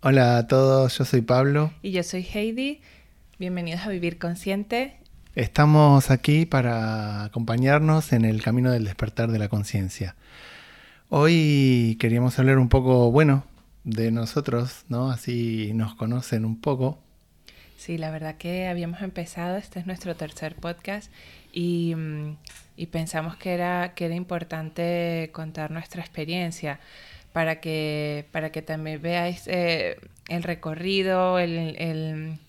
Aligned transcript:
Hola 0.00 0.38
a 0.38 0.46
todos, 0.46 0.96
yo 0.96 1.04
soy 1.04 1.22
Pablo. 1.22 1.72
Y 1.82 1.90
yo 1.90 2.04
soy 2.04 2.22
Heidi. 2.22 2.80
Bienvenidos 3.40 3.80
a 3.80 3.88
Vivir 3.88 4.16
Consciente. 4.16 4.96
Estamos 5.34 6.12
aquí 6.12 6.46
para 6.46 7.24
acompañarnos 7.24 8.12
en 8.12 8.24
el 8.24 8.40
camino 8.40 8.70
del 8.70 8.84
despertar 8.84 9.32
de 9.32 9.40
la 9.40 9.48
conciencia. 9.48 10.14
Hoy 11.08 11.96
queríamos 11.98 12.38
hablar 12.38 12.58
un 12.58 12.68
poco, 12.68 13.10
bueno, 13.10 13.44
de 13.82 14.12
nosotros, 14.12 14.84
¿no? 14.88 15.10
Así 15.10 15.72
nos 15.74 15.96
conocen 15.96 16.44
un 16.44 16.60
poco. 16.60 17.00
Sí, 17.76 17.98
la 17.98 18.12
verdad 18.12 18.36
que 18.36 18.68
habíamos 18.68 19.02
empezado, 19.02 19.56
este 19.56 19.80
es 19.80 19.86
nuestro 19.86 20.14
tercer 20.14 20.54
podcast 20.54 21.10
y, 21.52 21.96
mm, 21.96 22.36
y 22.76 22.86
pensamos 22.86 23.36
que 23.36 23.52
era, 23.52 23.94
que 23.96 24.04
era 24.04 24.14
importante 24.14 25.30
contar 25.32 25.72
nuestra 25.72 26.02
experiencia 26.02 26.78
para 27.38 27.60
que, 27.60 28.26
para 28.32 28.50
que 28.50 28.62
también 28.62 29.00
veáis 29.00 29.46
el 29.46 30.42
recorrido, 30.42 31.38
el, 31.38 32.40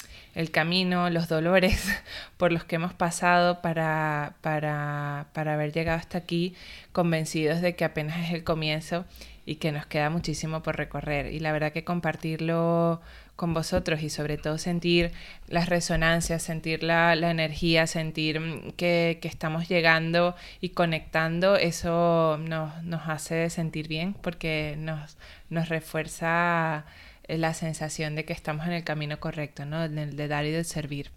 camino, 0.52 1.12
los 1.12 1.28
dolores 1.28 1.88
por 2.38 2.52
los 2.52 2.64
que 2.64 2.78
hemos 2.78 2.96
pasado 2.96 3.62
para, 3.62 4.34
para, 4.42 5.28
para 5.34 5.54
haber 5.54 5.74
llegado 5.74 6.00
hasta 6.00 6.18
aquí 6.18 6.56
convencidos 6.92 7.62
de 7.62 7.76
que 7.76 7.86
apenas 7.86 8.18
es 8.26 8.34
el 8.34 8.44
comienzo 8.44 9.06
y 9.50 9.56
que 9.56 9.72
nos 9.72 9.88
queda 9.88 10.12
muchísimo 10.12 10.62
por 10.62 10.78
recorrer. 10.78 11.34
Y 11.34 11.40
la 11.40 11.52
verdad 11.52 11.72
que 11.72 11.84
compartirlo 11.84 13.02
con 13.36 13.56
vosotros 13.56 14.04
y 14.04 14.12
sobre 14.12 14.38
todo 14.38 14.60
sentir 14.60 15.12
las 15.48 15.70
resonancias, 15.70 16.44
sentir 16.44 16.84
la, 16.84 17.14
energía, 17.14 17.88
sentir 17.88 18.40
mm, 18.40 18.74
que, 18.74 19.20
estamos 19.24 19.68
llegando 19.68 20.36
y 20.62 20.70
conectando, 20.70 21.56
eso 21.56 22.38
nos, 22.38 22.84
nos 22.84 23.10
hace 23.10 23.50
sentir 23.50 23.88
bien 23.88 24.14
porque 24.14 24.76
nos, 24.78 25.18
nos 25.50 25.68
refuerza 25.68 26.86
la 27.28 27.56
sensación 27.56 28.14
de 28.14 28.26
que 28.26 28.34
estamos 28.34 28.68
en 28.68 28.74
el 28.74 28.84
camino 28.84 29.20
correcto, 29.20 29.66
¿no? 29.66 29.90
de 29.90 30.28
dar 30.28 30.46
y 30.46 30.52
de 30.52 30.64
servir. 30.64 31.10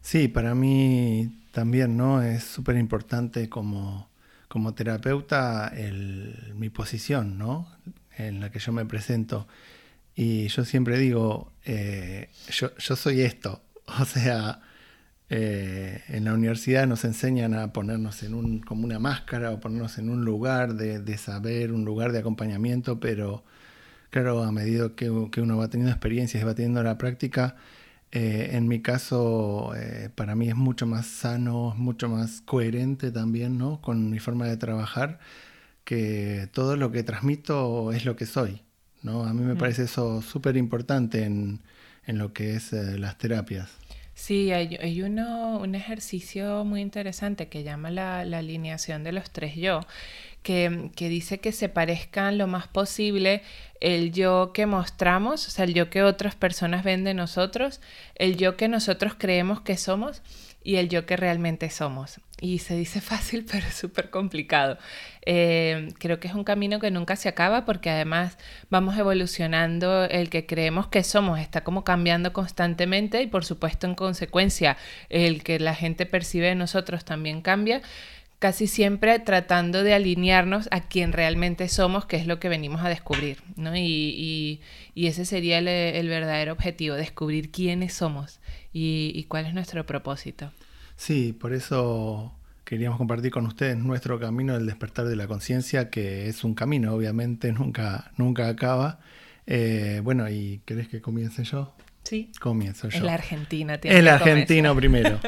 Sí, 0.00 0.26
para 0.26 0.56
mí 0.56 1.30
también, 1.52 1.96
¿no? 1.96 2.20
Es 2.20 2.42
súper 2.42 2.76
importante 2.76 3.48
como, 3.48 4.08
como 4.54 4.72
terapeuta 4.72 5.72
mi 6.54 6.70
posición, 6.70 7.38
¿no? 7.38 7.66
En 8.16 8.38
la 8.38 8.52
que 8.52 8.60
yo 8.60 8.70
me 8.70 8.86
presento 8.86 9.48
y 10.14 10.46
yo 10.46 10.64
siempre 10.64 10.96
digo, 10.96 11.50
eh, 11.64 12.28
yo, 12.50 12.70
soy 12.78 13.22
esto. 13.22 13.60
O 14.00 14.04
sea, 14.04 14.60
eh, 15.28 16.04
en 16.06 16.24
la 16.24 16.34
universidad 16.34 16.86
nos 16.86 17.04
enseñan 17.04 17.52
a 17.54 17.72
ponernos 17.72 18.22
en 18.22 18.32
un, 18.32 18.60
como 18.60 18.84
una 18.84 19.00
máscara 19.00 19.50
o 19.50 19.58
ponernos 19.58 19.98
en 19.98 20.08
un 20.08 20.24
lugar 20.24 20.74
de, 20.74 21.18
saber, 21.18 21.72
un 21.72 21.84
lugar 21.84 22.12
de 22.12 22.20
acompañamiento, 22.20 23.00
pero 23.00 23.42
claro, 24.10 24.44
a 24.44 24.52
medida 24.52 24.90
que, 24.94 25.10
uno 25.10 25.56
va 25.56 25.68
teniendo 25.68 25.90
experiencias 25.90 26.40
y 26.40 26.46
va 26.46 26.54
teniendo 26.54 26.80
la 26.84 26.96
práctica, 26.96 27.56
eh, 28.14 28.50
en 28.52 28.68
mi 28.68 28.80
caso, 28.80 29.72
para 30.14 30.34
mí 30.34 30.48
es 30.48 30.56
mucho 30.56 30.86
más 30.86 31.06
sano, 31.06 31.74
mucho 31.76 32.08
más 32.08 32.40
coherente 32.42 33.10
también, 33.12 33.58
¿no? 33.58 33.80
Con 33.82 34.10
mi 34.10 34.18
forma 34.18 34.46
de 34.46 34.56
trabajar, 34.56 35.18
que 35.84 36.48
todo 36.52 36.76
lo 36.76 36.92
que 36.92 37.02
transmito 37.02 37.92
es 37.92 38.04
lo 38.04 38.16
que 38.16 38.26
soy. 38.26 38.62
¿no? 39.04 39.24
A 39.24 39.32
mí 39.32 39.42
me 39.42 39.54
parece 39.54 39.84
eso 39.84 40.22
súper 40.22 40.56
importante 40.56 41.24
en, 41.24 41.60
lo 42.06 42.32
que 42.32 42.56
es 42.56 42.72
eh, 42.72 42.98
las 42.98 43.16
terapias. 43.18 43.70
Sí, 44.14 44.52
hay, 44.52 45.02
uno, 45.02 45.58
un 45.58 45.74
ejercicio 45.74 46.64
muy 46.64 46.80
interesante 46.80 47.48
que 47.48 47.64
llama 47.64 47.90
la, 47.90 48.20
alineación 48.20 49.04
de 49.04 49.12
los 49.12 49.30
tres 49.30 49.56
yo, 49.56 49.80
que, 50.44 50.90
que, 50.94 51.08
dice 51.08 51.40
que 51.40 51.50
se 51.50 51.68
parezcan 51.68 52.38
lo 52.38 52.46
más 52.46 52.68
posible 52.68 53.42
el 53.80 54.12
yo 54.12 54.52
que 54.54 54.66
mostramos, 54.66 55.46
o 55.48 55.50
sea, 55.50 55.64
el 55.64 55.74
yo 55.74 55.90
que 55.90 56.02
otras 56.02 56.36
personas 56.36 56.84
ven 56.84 57.02
de 57.04 57.12
nosotros, 57.12 57.80
el 58.14 58.36
yo 58.36 58.56
que 58.56 58.68
nosotros 58.68 59.14
creemos 59.18 59.60
que 59.60 59.76
somos 59.76 60.22
y 60.64 60.76
el 60.76 60.88
yo 60.88 61.04
que 61.04 61.16
realmente 61.16 61.68
somos. 61.68 62.20
Y 62.40 62.58
se 62.60 62.74
dice 62.76 63.00
fácil, 63.02 63.44
pero 63.50 63.66
es 63.66 63.74
súper 63.74 64.10
complicado. 64.10 64.78
Eh, 65.26 65.88
creo 65.98 66.18
que 66.18 66.28
es 66.28 66.34
un 66.34 66.44
camino 66.44 66.80
que 66.80 66.90
nunca 66.90 67.14
se 67.16 67.28
acaba 67.28 67.64
porque 67.66 67.90
además 67.90 68.38
vamos 68.70 68.96
evolucionando, 68.96 70.04
el 70.04 70.30
que 70.30 70.46
creemos 70.46 70.88
que 70.88 71.04
somos 71.04 71.38
está 71.38 71.62
como 71.62 71.84
cambiando 71.84 72.32
constantemente 72.32 73.22
y 73.22 73.26
por 73.26 73.44
supuesto 73.44 73.86
en 73.86 73.94
consecuencia 73.94 74.76
el 75.10 75.42
que 75.42 75.60
la 75.60 75.74
gente 75.74 76.06
percibe 76.06 76.48
de 76.48 76.54
nosotros 76.54 77.04
también 77.04 77.42
cambia 77.42 77.82
casi 78.38 78.66
siempre 78.66 79.18
tratando 79.18 79.82
de 79.82 79.94
alinearnos 79.94 80.68
a 80.70 80.80
quien 80.80 81.12
realmente 81.12 81.68
somos, 81.68 82.06
que 82.06 82.16
es 82.16 82.26
lo 82.26 82.38
que 82.40 82.48
venimos 82.48 82.82
a 82.82 82.88
descubrir, 82.88 83.38
¿no? 83.56 83.76
Y, 83.76 84.60
ese 84.94 85.24
sería 85.24 85.58
el, 85.58 86.08
verdadero 86.08 86.52
objetivo, 86.52 86.94
descubrir 86.94 87.50
quiénes 87.50 87.94
somos 87.94 88.40
y, 88.72 89.24
cuál 89.28 89.46
es 89.46 89.54
nuestro 89.54 89.86
propósito. 89.86 90.52
Sí, 90.96 91.32
por 91.32 91.52
eso 91.52 92.34
queríamos 92.64 92.98
compartir 92.98 93.30
con 93.30 93.46
ustedes 93.46 93.76
nuestro 93.76 94.18
camino 94.20 94.54
del 94.54 94.66
despertar 94.66 95.06
de 95.06 95.16
la 95.16 95.26
conciencia, 95.26 95.90
que 95.90 96.28
es 96.28 96.44
un 96.44 96.54
camino, 96.54 96.94
obviamente, 96.94 97.52
nunca, 97.52 98.12
nunca 98.16 98.48
acaba. 98.48 99.00
Eh, 99.46 100.00
bueno, 100.02 100.28
¿y 100.30 100.60
querés 100.64 100.88
que 100.88 101.00
comience 101.00 101.44
yo? 101.44 101.74
Sí. 102.04 102.30
Comienzo 102.40 102.88
yo. 102.88 102.98
Es 102.98 103.02
la 103.02 103.14
Argentina. 103.14 103.74
Es 103.74 103.94
el 103.96 104.08
argentino 104.08 104.74
primero. 104.76 105.18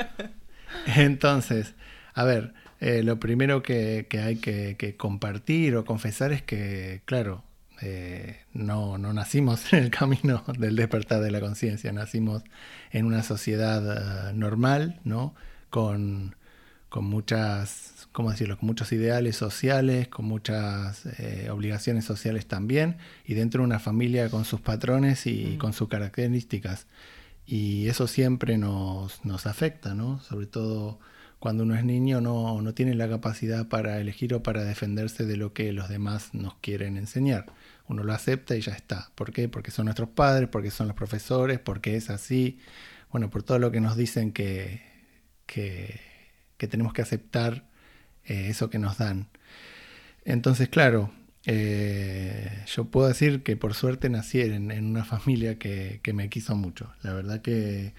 Entonces, 0.97 1.75
a 2.15 2.25
ver, 2.25 2.55
eh, 2.81 3.03
lo 3.03 3.19
primero 3.19 3.63
que, 3.63 4.07
hay 4.23 4.37
que, 4.37 4.95
compartir 4.97 5.77
o 5.77 5.85
confesar 5.85 6.33
es 6.33 6.43
que, 6.43 7.03
claro, 7.05 7.43
eh, 7.81 8.41
no, 8.53 8.99
no, 8.99 9.13
nacimos 9.13 9.73
en 9.73 9.85
el 9.85 9.91
camino 9.91 10.45
del 10.59 10.77
despertar 10.77 11.21
de 11.21 11.31
la 11.31 11.41
conciencia, 11.41 11.93
nacimos 11.93 12.43
en 12.91 13.07
una 13.07 13.23
sociedad 13.23 14.31
eh, 14.31 14.33
normal, 14.35 15.01
¿no? 15.05 15.35
Con, 15.71 16.37
con, 16.89 17.05
muchas, 17.05 18.09
¿cómo 18.13 18.31
decirlo? 18.31 18.59
Con 18.59 18.67
muchos 18.67 18.93
ideales 18.93 19.37
sociales, 19.37 20.09
con 20.09 20.27
muchas 20.27 21.05
obligaciones 21.51 22.05
sociales 22.05 22.47
también, 22.47 22.99
y 23.25 23.35
dentro 23.35 23.63
de 23.63 23.67
una 23.67 23.79
familia 23.79 24.31
con 24.31 24.45
sus 24.45 24.61
patrones 24.61 25.27
y 25.27 25.55
mm. 25.57 25.59
con 25.59 25.73
sus 25.73 25.89
características. 25.89 26.87
Y 27.47 27.89
eso 27.89 28.07
siempre 28.07 28.59
nos, 28.59 29.25
nos 29.25 29.47
afecta, 29.47 29.95
¿no? 29.95 30.21
Sobre 30.21 30.47
todo 30.47 30.99
cuando 31.39 31.65
uno 31.65 31.75
es 31.75 31.85
niño 31.85 32.21
no, 32.21 32.61
no 32.63 32.75
tiene 32.75 32.95
la 32.95 33.09
capacidad 33.09 33.69
para 33.69 34.01
elegir 34.01 34.35
o 34.35 34.43
para 34.43 34.65
defenderse 34.65 35.27
de 35.27 35.37
lo 35.37 35.53
que 35.53 35.73
los 35.73 35.89
demás 35.89 36.35
nos 36.35 36.55
quieren 36.57 36.97
enseñar. 36.97 37.47
Uno 37.89 38.03
lo 38.05 38.13
acepta 38.13 38.57
y 38.57 38.61
ya 38.61 38.73
está. 38.73 39.11
¿Por 39.15 39.33
qué? 39.33 39.49
Porque 39.49 39.71
son 39.71 39.85
nuestros 39.87 40.09
padres, 40.09 40.49
porque 40.49 40.71
son 40.71 40.89
los 40.89 40.97
profesores, 40.97 41.59
porque 41.59 41.97
es 41.97 42.11
así. 42.11 42.59
Bueno, 43.11 43.31
por 43.31 43.43
todo 43.43 43.59
lo 43.59 43.71
que 43.71 43.81
nos 43.81 43.97
dicen 43.97 44.33
que, 44.33 44.83
que, 45.47 46.01
tenemos 46.59 46.93
que 46.93 47.03
aceptar 47.03 47.65
eh, 48.25 48.49
eso 48.49 48.71
que 48.71 48.79
nos 48.79 48.99
dan. 48.99 49.29
Entonces, 50.25 50.69
claro, 50.69 51.13
eh, 51.45 52.65
yo 52.67 52.87
puedo 52.87 53.09
decir 53.09 53.43
que 53.43 53.57
por 53.57 53.75
suerte 53.75 54.09
nací 54.11 54.41
en, 54.41 54.73
una 54.85 55.05
familia 55.05 55.59
que, 55.59 56.01
me 56.15 56.29
quiso 56.29 56.57
mucho. 56.57 56.93
La 57.03 57.13
verdad 57.13 57.41
que, 57.43 57.95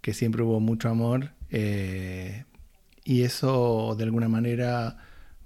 que 0.00 0.14
siempre 0.14 0.42
hubo 0.42 0.58
mucho 0.60 0.88
amor. 0.88 1.32
Eh, 1.50 2.44
y 3.08 3.22
eso 3.22 3.94
de 3.96 4.04
alguna 4.04 4.28
manera 4.28 4.98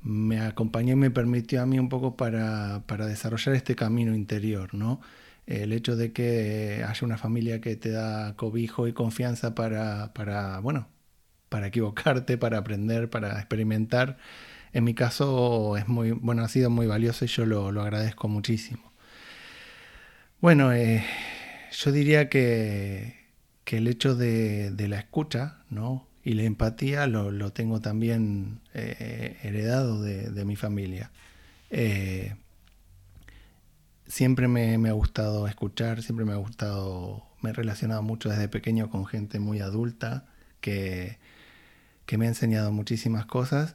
me 0.02 0.40
acompañó 0.40 0.94
y 0.94 0.96
me 0.96 1.12
permitió 1.12 1.62
a 1.62 1.66
mí 1.66 1.78
un 1.78 1.88
poco 1.88 2.16
para, 2.16 2.80
desarrollar 3.06 3.54
este 3.54 3.76
camino 3.76 4.16
interior, 4.16 4.74
¿no? 4.74 5.00
El 5.46 5.72
hecho 5.72 5.94
de 5.94 6.12
que 6.12 6.84
haya 6.86 7.06
una 7.06 7.18
familia 7.18 7.60
que 7.60 7.76
te 7.76 7.90
da 7.90 8.34
cobijo 8.36 8.88
y 8.88 8.92
confianza 8.92 9.54
para, 9.54 10.12
para 10.12 10.58
bueno, 10.58 10.88
para 11.48 11.68
equivocarte, 11.68 12.36
para 12.38 12.58
aprender, 12.58 13.10
para 13.10 13.38
experimentar, 13.38 14.18
en 14.72 14.84
mi 14.84 14.94
caso 14.94 15.76
es 15.76 15.86
muy, 15.88 16.10
bueno, 16.12 16.42
ha 16.42 16.48
sido 16.48 16.70
muy 16.70 16.88
valioso 16.88 17.24
y 17.26 17.28
yo 17.28 17.46
lo, 17.46 17.68
agradezco 17.80 18.28
muchísimo. 18.28 18.92
Bueno, 20.40 20.72
eh, 20.72 21.04
yo 21.72 21.92
diría 21.92 22.28
que, 22.28 23.28
que 23.64 23.78
el 23.78 23.86
hecho 23.86 24.16
de, 24.16 24.72
de 24.72 24.88
la 24.88 24.98
escucha, 24.98 25.58
¿no? 25.70 26.08
Y 26.24 26.34
la 26.34 26.42
empatía 26.42 27.06
lo, 27.06 27.52
tengo 27.52 27.80
también 27.80 28.60
eh, 28.74 29.38
heredado 29.42 30.02
de, 30.02 30.44
mi 30.44 30.56
familia. 30.56 31.10
Eh, 31.70 32.36
siempre 34.06 34.46
me, 34.46 34.88
ha 34.88 34.92
gustado 34.92 35.48
escuchar, 35.48 36.02
siempre 36.02 36.24
me 36.24 36.32
ha 36.32 36.36
gustado, 36.36 37.24
me 37.40 37.50
he 37.50 37.52
relacionado 37.52 38.02
mucho 38.02 38.28
desde 38.28 38.48
pequeño 38.48 38.88
con 38.88 39.06
gente 39.06 39.40
muy 39.40 39.60
adulta 39.60 40.26
que, 40.60 41.18
me 42.16 42.26
ha 42.26 42.28
enseñado 42.28 42.70
muchísimas 42.72 43.24
cosas. 43.24 43.74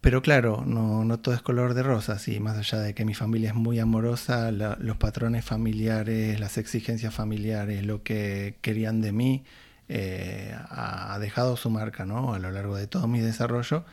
Pero 0.00 0.22
claro, 0.22 0.64
no, 0.66 1.04
no, 1.04 1.20
todo 1.20 1.34
es 1.34 1.42
color 1.42 1.74
de 1.74 1.82
rosas 1.82 2.28
y 2.28 2.40
más 2.40 2.56
allá 2.58 2.78
de 2.80 2.94
que 2.94 3.04
mi 3.04 3.14
familia 3.14 3.50
es 3.50 3.54
muy 3.54 3.78
amorosa, 3.78 4.50
los 4.50 4.96
patrones 4.96 5.44
familiares, 5.44 6.40
las 6.40 6.58
exigencias 6.58 7.14
familiares, 7.14 7.84
lo 7.86 8.02
que 8.02 8.58
querían 8.62 9.00
de 9.00 9.12
mí, 9.12 9.44
eh, 9.88 10.56
ha 10.70 11.18
dejado 11.20 11.56
su 11.56 11.70
marca 11.70 12.04
¿no? 12.04 12.34
a 12.34 12.38
lo 12.38 12.50
largo 12.50 12.76
de 12.76 12.86
todo 12.86 13.06
mi 13.06 13.20
desarrollo 13.20 13.84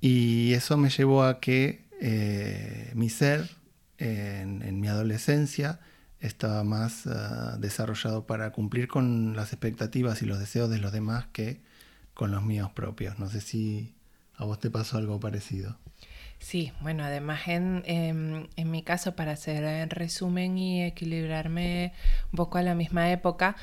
y 0.00 0.52
eso 0.52 0.76
me 0.76 0.90
llevó 0.90 1.24
a 1.24 1.40
que 1.40 1.84
eh, 2.00 2.92
mi 2.94 3.08
ser 3.08 3.48
en, 3.98 4.80
mi 4.80 4.88
adolescencia 4.88 5.80
estaba 6.20 6.62
más 6.64 7.06
ah, 7.06 7.56
desarrollado 7.58 8.26
para 8.26 8.52
cumplir 8.52 8.88
con 8.88 9.34
las 9.34 9.52
expectativas 9.52 10.22
y 10.22 10.26
los 10.26 10.38
deseos 10.38 10.70
de 10.70 10.78
los 10.78 10.92
demás 10.92 11.26
que 11.32 11.60
con 12.14 12.30
los 12.30 12.42
míos 12.42 12.70
propios. 12.74 13.18
No 13.18 13.28
sé 13.28 13.40
si 13.40 13.94
a 14.36 14.44
vos 14.44 14.60
te 14.60 14.70
pasó 14.70 14.98
algo 14.98 15.18
parecido. 15.18 15.76
Sí, 16.38 16.72
bueno, 16.80 17.02
además 17.02 17.48
en, 17.48 17.82
en, 17.84 18.70
mi 18.70 18.82
caso, 18.84 19.16
para 19.16 19.32
hacer 19.32 19.88
resumen 19.88 20.56
y 20.56 20.84
equilibrarme 20.84 21.92
un 22.32 22.36
poco 22.36 22.58
a 22.58 22.62
la 22.62 22.76
misma 22.76 23.10
época, 23.10 23.56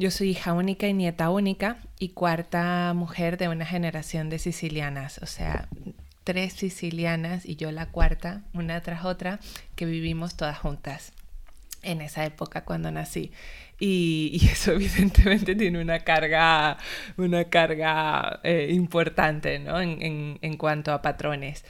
yo 0.00 0.10
soy 0.10 0.30
hija 0.30 0.54
única 0.54 0.88
y 0.88 0.94
nieta 0.94 1.28
única 1.28 1.76
y 1.98 2.08
cuarta 2.08 2.94
mujer 2.94 3.36
de 3.36 3.48
una 3.48 3.66
generación 3.66 4.30
de 4.30 4.38
sicilianas, 4.38 5.18
o 5.18 5.26
sea, 5.26 5.68
tres 6.24 6.54
sicilianas 6.54 7.44
y 7.44 7.56
yo 7.56 7.70
la 7.70 7.84
cuarta, 7.84 8.42
una 8.54 8.80
tras 8.80 9.04
otra, 9.04 9.40
que 9.76 9.84
vivimos 9.84 10.38
todas 10.38 10.58
juntas 10.58 11.12
en 11.82 12.00
esa 12.00 12.24
época 12.24 12.64
cuando 12.64 12.90
nací. 12.90 13.30
Y, 13.78 14.40
eso 14.50 14.72
evidentemente 14.72 15.54
tiene 15.54 15.78
una 15.82 16.00
carga, 16.00 16.78
una 17.18 17.44
carga 17.44 18.40
eh, 18.42 18.68
importante 18.70 19.58
¿no? 19.58 19.82
en, 19.82 20.56
cuanto 20.56 20.92
a 20.94 21.02
patrones. 21.02 21.62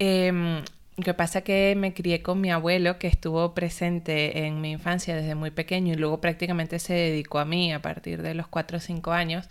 Eh, 0.00 0.60
lo 0.96 1.04
que 1.04 1.14
pasa 1.14 1.40
es 1.40 1.44
que 1.44 1.74
me 1.76 1.92
crié 1.94 2.22
con 2.22 2.40
mi 2.40 2.50
abuelo, 2.50 2.98
que 2.98 3.06
estuvo 3.06 3.54
presente 3.54 4.46
en 4.46 4.60
mi 4.60 4.72
infancia 4.72 5.14
desde 5.14 5.34
muy 5.34 5.50
pequeño 5.50 5.92
y 5.92 5.96
luego 5.96 6.20
prácticamente 6.20 6.78
se 6.78 6.94
dedicó 6.94 7.38
a 7.38 7.44
mí 7.44 7.72
a 7.72 7.82
partir 7.82 8.22
de 8.22 8.34
los 8.34 8.48
4 8.48 8.78
o 8.78 8.80
5 8.80 9.12
años. 9.12 9.48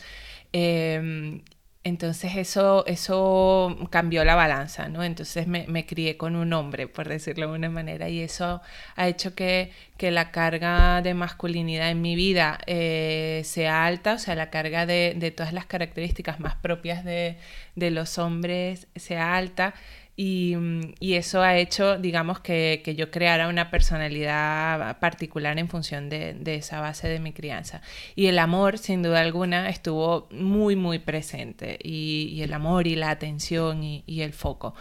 Eh, 0.53 1.41
entonces 1.85 2.35
eso, 2.35 2.83
eso 2.87 3.77
cambió 3.91 4.25
la 4.25 4.33
balanza, 4.33 4.89
¿no? 4.89 5.03
Entonces 5.03 5.45
me, 5.45 5.67
me, 5.67 5.85
crié 5.85 6.17
con 6.17 6.35
un 6.35 6.51
hombre, 6.53 6.87
por 6.87 7.07
decirlo 7.07 7.47
de 7.47 7.53
una 7.53 7.69
manera, 7.69 8.09
y 8.09 8.21
eso 8.21 8.59
ha 8.95 9.07
hecho 9.07 9.35
que, 9.35 9.71
que 9.95 10.09
la 10.09 10.31
carga 10.31 11.03
de 11.03 11.13
masculinidad 11.13 11.91
en 11.91 12.01
mi 12.01 12.15
vida 12.15 12.57
eh, 12.65 13.43
sea 13.45 13.85
alta, 13.85 14.15
o 14.15 14.17
sea, 14.17 14.33
la 14.33 14.49
carga 14.49 14.87
de, 14.87 15.13
de 15.15 15.29
todas 15.29 15.53
las 15.53 15.67
características 15.67 16.39
más 16.39 16.55
propias 16.55 17.05
de, 17.05 17.37
de 17.75 17.91
los 17.91 18.17
hombres 18.17 18.87
sea 18.95 19.35
alta. 19.35 19.75
Y, 20.17 20.55
y, 21.01 21.15
eso 21.15 21.41
ha 21.41 21.57
hecho, 21.57 21.97
digamos, 21.97 22.39
que, 22.39 22.81
que, 22.85 22.95
yo 22.95 23.11
creara 23.11 23.49
una 23.49 23.69
personalidad 23.69 24.97
particular 24.99 25.59
en 25.59 25.67
función 25.67 26.07
de, 26.07 26.33
de, 26.33 26.55
esa 26.55 26.79
base 26.79 27.09
de 27.09 27.19
mi 27.19 27.33
crianza. 27.33 27.81
Y 28.15 28.27
el 28.27 28.39
amor, 28.39 28.77
sin 28.77 29.03
duda 29.03 29.19
alguna, 29.19 29.67
estuvo 29.67 30.29
muy, 30.31 30.77
muy 30.77 30.99
presente. 30.99 31.77
Y, 31.83 32.29
y 32.31 32.43
el 32.43 32.53
amor 32.53 32.87
y 32.87 32.95
la 32.95 33.09
atención 33.09 33.83
y, 33.83 34.03
y 34.07 34.21
el 34.21 34.31
foco. 34.31 34.73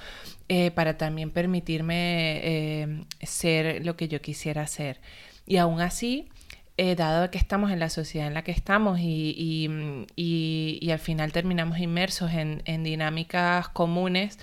Eh, 0.49 0.71
para 0.73 0.99
también 0.99 1.31
permitirme 1.31 2.41
eh, 2.45 3.05
ser 3.23 3.85
lo 3.85 3.97
que 3.97 4.09
yo 4.09 4.21
quisiera 4.21 4.67
ser. 4.67 5.01
Y 5.47 5.57
aún 5.57 5.81
así, 5.81 6.29
eh, 6.77 6.97
dado 6.97 7.31
que 7.31 7.39
estamos 7.39 7.71
en 7.71 7.79
la 7.79 7.89
sociedad 7.89 8.27
en 8.27 8.35
la 8.35 8.45
que 8.45 8.53
estamos 8.53 9.01
y, 9.01 9.35
y, 10.17 10.79
y 10.83 10.91
al 10.91 10.99
final 10.99 11.33
terminamos 11.33 11.79
inmersos 11.79 12.33
en, 12.33 12.63
en 12.67 12.85
dinámicas 12.85 13.69
comunes, 13.71 14.39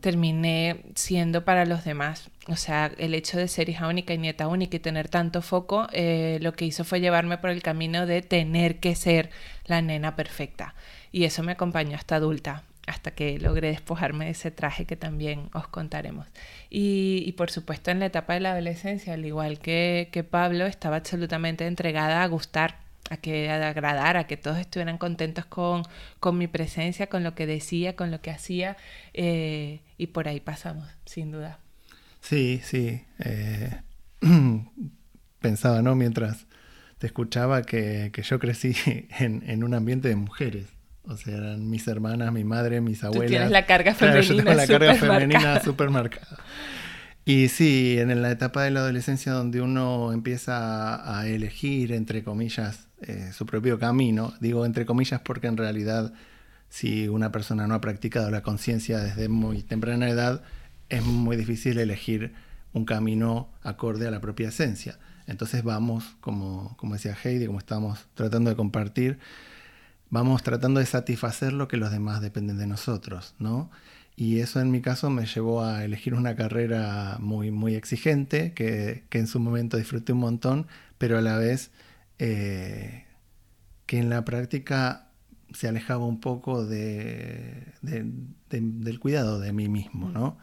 terminé 0.00 0.82
siendo 0.94 1.44
para 1.44 1.64
los 1.66 1.84
demás. 1.84 2.30
O 2.48 2.56
sea, 2.56 2.90
el 2.98 3.14
hecho 3.14 3.38
de 3.38 3.48
ser 3.48 3.68
hija 3.68 3.88
única 3.88 4.14
y 4.14 4.18
nieta 4.18 4.48
única 4.48 4.76
y 4.76 4.80
tener 4.80 5.08
tanto 5.08 5.42
foco, 5.42 5.86
eh, 5.92 6.38
lo 6.40 6.52
que 6.54 6.64
hizo 6.64 6.84
fue 6.84 7.00
llevarme 7.00 7.38
por 7.38 7.50
el 7.50 7.62
camino 7.62 8.06
de 8.06 8.22
tener 8.22 8.80
que 8.80 8.94
ser 8.94 9.30
la 9.66 9.82
nena 9.82 10.16
perfecta. 10.16 10.74
Y 11.12 11.24
eso 11.24 11.42
me 11.42 11.52
acompañó 11.52 11.96
hasta 11.96 12.16
adulta, 12.16 12.64
hasta 12.86 13.12
que 13.12 13.38
logré 13.38 13.68
despojarme 13.68 14.26
de 14.26 14.30
ese 14.32 14.50
traje 14.50 14.84
que 14.84 14.96
también 14.96 15.50
os 15.52 15.68
contaremos. 15.68 16.26
Y, 16.70 17.22
y 17.26 17.32
por 17.32 17.50
supuesto 17.50 17.90
en 17.90 18.00
la 18.00 18.06
etapa 18.06 18.34
de 18.34 18.40
la 18.40 18.52
adolescencia, 18.52 19.14
al 19.14 19.24
igual 19.24 19.58
que, 19.60 20.08
que 20.12 20.24
Pablo, 20.24 20.66
estaba 20.66 20.96
absolutamente 20.96 21.66
entregada 21.66 22.22
a 22.22 22.26
gustar 22.26 22.89
a 23.10 23.16
que 23.16 23.50
agradar, 23.50 24.16
a 24.16 24.24
que 24.24 24.36
todos 24.36 24.58
estuvieran 24.58 24.96
contentos 24.96 25.44
con, 25.44 25.82
con, 26.20 26.38
mi 26.38 26.46
presencia, 26.46 27.08
con 27.08 27.24
lo 27.24 27.34
que 27.34 27.46
decía, 27.46 27.96
con 27.96 28.10
lo 28.10 28.22
que 28.22 28.30
hacía, 28.30 28.76
eh, 29.12 29.80
y 29.98 30.06
por 30.06 30.28
ahí 30.28 30.40
pasamos, 30.40 30.88
sin 31.04 31.32
duda. 31.32 31.58
Sí, 32.20 32.60
sí. 32.64 33.04
Eh, 33.18 33.80
pensaba, 35.40 35.82
¿no? 35.82 35.96
Mientras 35.96 36.46
te 36.98 37.08
escuchaba 37.08 37.62
que, 37.62 38.10
que 38.12 38.22
yo 38.22 38.38
crecí 38.38 38.76
en, 39.18 39.42
en, 39.46 39.64
un 39.64 39.74
ambiente 39.74 40.08
de 40.08 40.16
mujeres. 40.16 40.66
O 41.02 41.16
sea, 41.16 41.36
eran 41.36 41.68
mis 41.68 41.88
hermanas, 41.88 42.32
mi 42.32 42.44
madre, 42.44 42.80
mis 42.80 43.02
abuelas. 43.02 43.26
Tú 43.26 43.30
tienes 43.30 43.50
la 43.50 43.66
carga 43.66 43.94
femenina. 43.94 44.22
Claro, 44.22 44.36
yo 44.36 44.44
tengo 44.44 44.56
la 44.56 44.66
carga 44.66 44.94
femenina 44.94 45.60
súper 45.60 45.90
marcada. 45.90 46.38
Y 47.24 47.48
sí, 47.48 47.96
en 47.98 48.22
la 48.22 48.30
etapa 48.30 48.62
de 48.62 48.70
la 48.70 48.80
adolescencia 48.80 49.32
donde 49.32 49.60
uno 49.60 50.12
empieza 50.12 51.18
a 51.18 51.26
elegir, 51.26 51.92
entre 51.92 52.22
comillas, 52.22 52.89
eh, 53.02 53.30
su 53.32 53.46
propio 53.46 53.78
camino, 53.78 54.34
digo 54.40 54.66
entre 54.66 54.86
comillas 54.86 55.20
porque 55.20 55.46
en 55.46 55.56
realidad 55.56 56.12
si 56.68 57.08
una 57.08 57.32
persona 57.32 57.66
no 57.66 57.74
ha 57.74 57.80
practicado 57.80 58.30
la 58.30 58.42
conciencia 58.42 58.98
desde 58.98 59.28
muy 59.28 59.62
temprana 59.62 60.08
edad, 60.08 60.42
es 60.88 61.04
muy 61.04 61.36
difícil 61.36 61.78
elegir 61.78 62.32
un 62.72 62.84
camino 62.84 63.48
acorde 63.62 64.06
a 64.06 64.10
la 64.10 64.20
propia 64.20 64.48
esencia. 64.48 64.98
Entonces 65.26 65.64
vamos, 65.64 66.16
como, 66.20 66.76
como 66.76 66.94
decía 66.94 67.16
Heidi, 67.22 67.46
como 67.46 67.58
estamos 67.58 68.06
tratando 68.14 68.50
de 68.50 68.56
compartir, 68.56 69.18
vamos 70.10 70.42
tratando 70.42 70.80
de 70.80 70.86
satisfacer 70.86 71.52
lo 71.52 71.68
que 71.68 71.76
los 71.76 71.90
demás 71.90 72.20
dependen 72.20 72.58
de 72.58 72.66
nosotros, 72.66 73.34
¿no? 73.38 73.70
Y 74.16 74.40
eso 74.40 74.60
en 74.60 74.70
mi 74.70 74.80
caso 74.80 75.08
me 75.08 75.26
llevó 75.26 75.64
a 75.64 75.84
elegir 75.84 76.14
una 76.14 76.36
carrera 76.36 77.16
muy, 77.20 77.50
muy 77.50 77.74
exigente, 77.74 78.52
que, 78.52 79.04
que 79.08 79.18
en 79.18 79.26
su 79.26 79.40
momento 79.40 79.76
disfruté 79.76 80.12
un 80.12 80.18
montón, 80.18 80.66
pero 80.98 81.16
a 81.16 81.22
la 81.22 81.36
vez 81.36 81.70
eh, 82.20 83.06
que 83.86 83.98
en 83.98 84.10
la 84.10 84.24
práctica 84.24 85.08
se 85.52 85.66
alejaba 85.66 86.04
un 86.04 86.20
poco 86.20 86.64
de, 86.64 87.66
de, 87.82 88.04
de, 88.50 88.60
del 88.60 89.00
cuidado 89.00 89.40
de 89.40 89.52
mí 89.52 89.68
mismo. 89.68 90.10
¿no? 90.10 90.38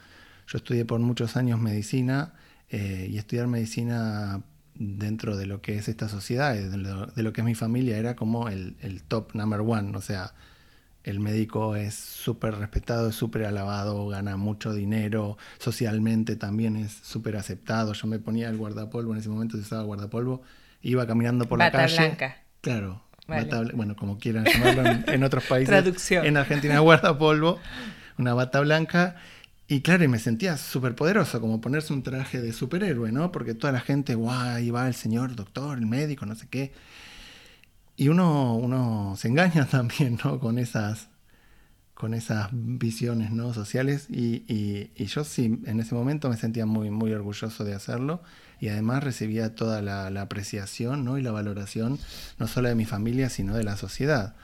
Yo 0.47 0.57
estudié 0.57 0.83
por 0.85 0.99
muchos 0.99 1.37
años 1.37 1.61
medicina 1.61 2.33
eh, 2.69 3.07
y 3.09 3.17
estudiar 3.17 3.47
medicina 3.47 4.41
dentro 4.75 5.37
de 5.37 5.45
lo 5.45 5.61
que 5.61 5.77
es 5.77 5.87
esta 5.87 6.09
sociedad, 6.09 6.53
de 6.55 6.77
lo, 6.77 7.05
de 7.05 7.23
lo 7.23 7.31
que 7.31 7.41
es 7.41 7.45
mi 7.45 7.55
familia, 7.55 7.97
era 7.97 8.15
como 8.15 8.49
el, 8.49 8.75
el 8.81 9.03
top 9.03 9.33
number 9.33 9.61
one. 9.61 9.95
O 9.95 10.01
sea, 10.01 10.33
el 11.03 11.19
médico 11.19 11.75
es 11.75 11.95
súper 11.95 12.55
respetado, 12.55 13.09
es 13.09 13.15
súper 13.15 13.45
alabado, 13.45 14.07
gana 14.07 14.35
mucho 14.35 14.73
dinero, 14.73 15.37
socialmente 15.57 16.35
también 16.35 16.75
es 16.75 16.91
súper 16.91 17.37
aceptado. 17.37 17.93
Yo 17.93 18.07
me 18.07 18.19
ponía 18.19 18.49
el 18.49 18.57
guardapolvo, 18.57 19.13
en 19.13 19.19
ese 19.19 19.29
momento 19.29 19.57
se 19.57 19.63
usaba 19.63 19.83
guardapolvo, 19.83 20.41
iba 20.91 21.05
caminando 21.05 21.47
por 21.47 21.59
bata 21.59 21.77
la 21.77 21.83
calle. 21.83 21.97
Blanca. 21.97 22.37
Claro, 22.61 23.03
vale. 23.27 23.45
bata, 23.45 23.71
bueno, 23.73 23.95
como 23.95 24.17
quieran 24.17 24.45
llamarlo 24.45 24.85
en, 24.85 25.05
en 25.07 25.23
otros 25.23 25.43
países. 25.49 25.69
Traducción. 25.69 26.25
En 26.25 26.37
Argentina 26.37 26.79
guardapolvo, 26.79 27.59
una 28.17 28.33
bata 28.33 28.59
blanca. 28.61 29.15
Y 29.69 29.81
claro, 29.81 30.05
y 30.05 30.07
me 30.07 30.17
sentía 30.17 30.55
súper 30.55 30.95
poderoso, 30.95 31.41
como 31.41 31.59
ponerse 31.59 31.91
un 31.91 32.01
traje 32.01 32.39
de 32.39 32.53
superhéroe, 32.53 33.11
¿no? 33.11 33.33
Porque 33.33 33.53
toda 33.53 33.73
la 33.73 33.81
gente, 33.81 34.15
guau, 34.15 34.55
ahí 34.55 34.69
va 34.69 34.87
el 34.87 34.93
señor 34.93 35.35
doctor, 35.35 35.77
el 35.77 35.85
médico, 35.85 36.25
no 36.25 36.35
sé 36.35 36.47
qué. 36.49 36.71
Y 37.97 38.07
uno, 38.07 38.55
uno 38.55 39.15
se 39.17 39.27
engaña 39.27 39.65
también 39.71 40.17
¿no? 40.23 40.39
con, 40.39 40.57
esas, 40.57 41.09
con 41.97 42.13
esas 42.13 42.49
visiones 42.51 43.31
¿no? 43.31 43.55
sociales 43.55 44.05
y, 44.07 44.43
y, 44.47 45.05
yo 45.07 45.23
sí, 45.23 45.59
en 45.65 45.79
ese 45.79 45.95
momento 45.95 46.29
me 46.29 46.37
sentía 46.37 46.67
muy, 46.67 46.91
muy 46.91 47.11
orgulloso 47.11 47.63
de 47.63 47.73
hacerlo 47.73 48.21
y 48.59 48.67
además 48.67 49.03
recibía 49.03 49.55
toda 49.55 49.81
la, 49.81 50.11
la 50.11 50.21
apreciación 50.21 51.03
¿no? 51.03 51.17
y 51.17 51.23
la 51.23 51.31
valoración 51.31 51.97
no 52.37 52.45
solo 52.45 52.69
de 52.69 52.75
mi 52.75 52.85
familia, 52.85 53.31
sino 53.31 53.55
de 53.55 53.63
la 53.63 53.77
sociedad. 53.77 54.35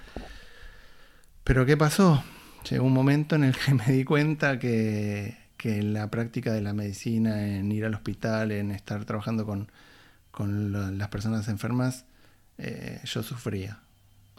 Pero 1.44 1.68
¿qué 1.68 1.78
pasó? 1.78 2.24
Llegó 2.68 2.86
un 2.86 2.94
momento 2.94 3.36
en 3.36 3.44
el 3.44 3.56
que 3.56 3.74
me 3.76 3.86
di 3.86 4.04
cuenta 4.04 4.58
que, 4.58 5.38
que 5.56 5.84
la 5.84 6.10
práctica 6.10 6.52
de 6.54 6.62
la 6.62 6.74
medicina, 6.74 7.46
en 7.56 7.72
ir 7.72 7.86
al 7.86 7.94
hospital, 7.94 8.52
en 8.52 8.72
estar 8.72 9.06
trabajando 9.06 9.46
con, 9.46 9.72
con 10.32 10.98
las 10.98 11.10
personas 11.10 11.48
enfermas, 11.50 12.06
eh, 12.58 13.00
yo 13.04 13.22
sufría. 13.22 13.78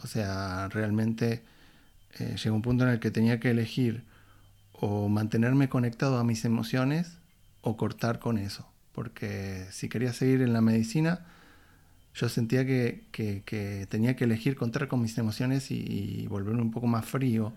O 0.03 0.09
sea, 0.09 0.69
realmente 0.69 1.54
eh, 2.19 2.37
llegó 2.43 2.57
un 2.57 2.63
punto 2.63 2.85
en 2.85 2.91
el 2.91 3.01
que 3.01 3.11
tenía 3.11 3.41
que 3.41 3.51
elegir 3.51 4.05
o 4.73 5.09
mantenerme 5.09 5.69
conectado 5.69 6.19
a 6.19 6.25
mis 6.25 6.45
emociones 6.45 7.19
o 7.61 7.77
cortar 7.77 8.19
con 8.19 8.39
eso. 8.39 8.69
Porque 8.93 9.67
si 9.71 9.89
quería 9.89 10.13
seguir 10.13 10.43
en 10.43 10.53
la 10.53 10.61
medicina, 10.61 11.27
yo 12.15 12.29
sentía 12.29 12.65
que, 12.65 13.05
que, 13.11 13.87
tenía 13.89 14.17
que 14.17 14.25
elegir 14.25 14.57
contar 14.57 14.89
con 14.89 15.03
mis 15.03 15.19
emociones 15.19 15.71
y, 15.71 15.85
y, 16.23 16.27
volverme 16.29 16.63
un 16.63 16.71
poco 16.71 16.87
más 16.87 17.05
frío. 17.05 17.53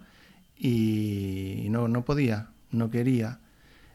Y 0.57 1.67
no, 1.69 1.87
no 1.87 2.03
podía, 2.05 2.49
no 2.71 2.89
quería. 2.89 3.39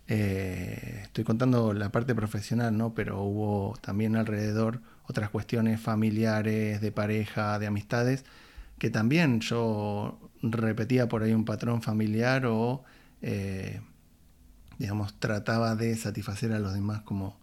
Eh, 0.09 1.01
estoy 1.05 1.25
contando 1.25 1.73
la 1.73 1.91
parte 1.91 2.15
profesional, 2.15 2.77
¿no? 2.77 2.95
Pero 2.95 3.23
hubo 3.23 3.77
también 3.81 4.17
alrededor 4.17 4.81
otras 5.05 5.31
cuestiones 5.31 5.81
familiares, 5.81 6.81
de 6.81 6.93
pareja, 6.93 7.59
de 7.59 7.67
amistades, 7.67 8.25
que 8.79 8.91
también 8.91 9.41
yo 9.41 10.19
repetía 10.43 11.09
por 11.09 11.23
ahí 11.23 11.33
un 11.33 11.45
patrón 11.45 11.83
familiar 11.83 12.47
o, 12.47 12.85
eh, 13.23 13.81
digamos, 14.79 15.19
trataba 15.19 15.77
de 15.77 15.97
satisfacer 15.97 16.53
a 16.53 16.59
los 16.59 16.75
demás 16.75 17.03
como, 17.03 17.39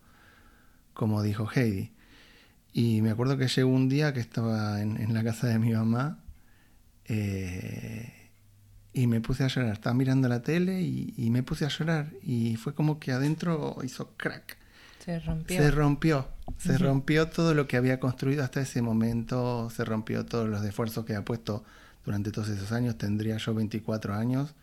como 0.93 1.23
dijo 1.23 1.49
Heidi. 1.53 1.91
Y 2.73 3.01
me 3.01 3.11
acuerdo 3.11 3.37
que 3.37 3.47
llegó 3.47 3.69
un 3.69 3.89
día 3.89 4.13
que 4.13 4.19
estaba 4.19 4.81
en, 4.81 5.13
la 5.13 5.23
casa 5.23 5.47
de 5.47 5.57
mi 5.57 5.71
mamá 5.71 6.19
eh, 7.05 8.13
y 8.93 9.07
me 9.07 9.21
puse 9.21 9.43
a 9.43 9.47
llorar. 9.47 9.73
Estaba 9.73 9.93
mirando 9.95 10.27
la 10.27 10.43
tele 10.43 10.81
y, 10.81 11.29
me 11.31 11.41
puse 11.41 11.65
a 11.65 11.69
llorar. 11.69 12.11
Y 12.21 12.57
fue 12.57 12.75
como 12.75 12.99
que 12.99 13.11
adentro 13.11 13.77
hizo 13.83 14.13
crack. 14.17 14.57
Se 15.03 15.19
rompió. 15.19 15.57
Se 15.57 15.71
rompió. 15.71 16.27
Se 16.57 16.77
rompió 16.77 17.29
todo 17.29 17.53
lo 17.53 17.67
que 17.67 17.77
había 17.77 17.99
construido 17.99 18.43
hasta 18.43 18.61
ese 18.61 18.81
momento. 18.81 19.69
Se 19.69 19.85
rompió 19.85 20.25
todos 20.25 20.49
los 20.49 20.63
esfuerzos 20.63 21.05
que 21.05 21.13
había 21.13 21.25
puesto 21.25 21.63
durante 22.05 22.31
todos 22.31 22.49
esos 22.49 22.71
años. 22.71 22.97
Tendría 22.97 23.37
yo 23.37 23.53
24 23.53 24.13
años. 24.13 24.55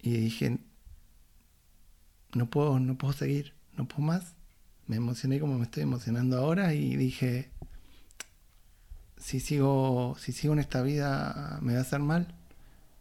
Y 0.00 0.12
dije, 0.16 0.58
no 2.34 2.46
puedo, 2.50 2.78
no 2.78 2.96
puedo 2.98 3.12
seguir, 3.12 3.54
no 3.76 3.86
puedo 3.86 4.02
más. 4.02 4.34
Me 4.86 4.96
emocioné 4.96 5.40
como 5.40 5.58
me 5.58 5.64
estoy 5.64 5.84
emocionando 5.84 6.36
ahora 6.38 6.74
y 6.74 6.96
dije, 6.96 7.50
si 9.16 9.40
sigo, 9.40 10.16
si 10.18 10.32
sigo 10.32 10.52
en 10.52 10.58
esta 10.58 10.82
vida 10.82 11.58
me 11.62 11.72
va 11.72 11.78
a 11.78 11.82
hacer 11.82 12.00
mal, 12.00 12.34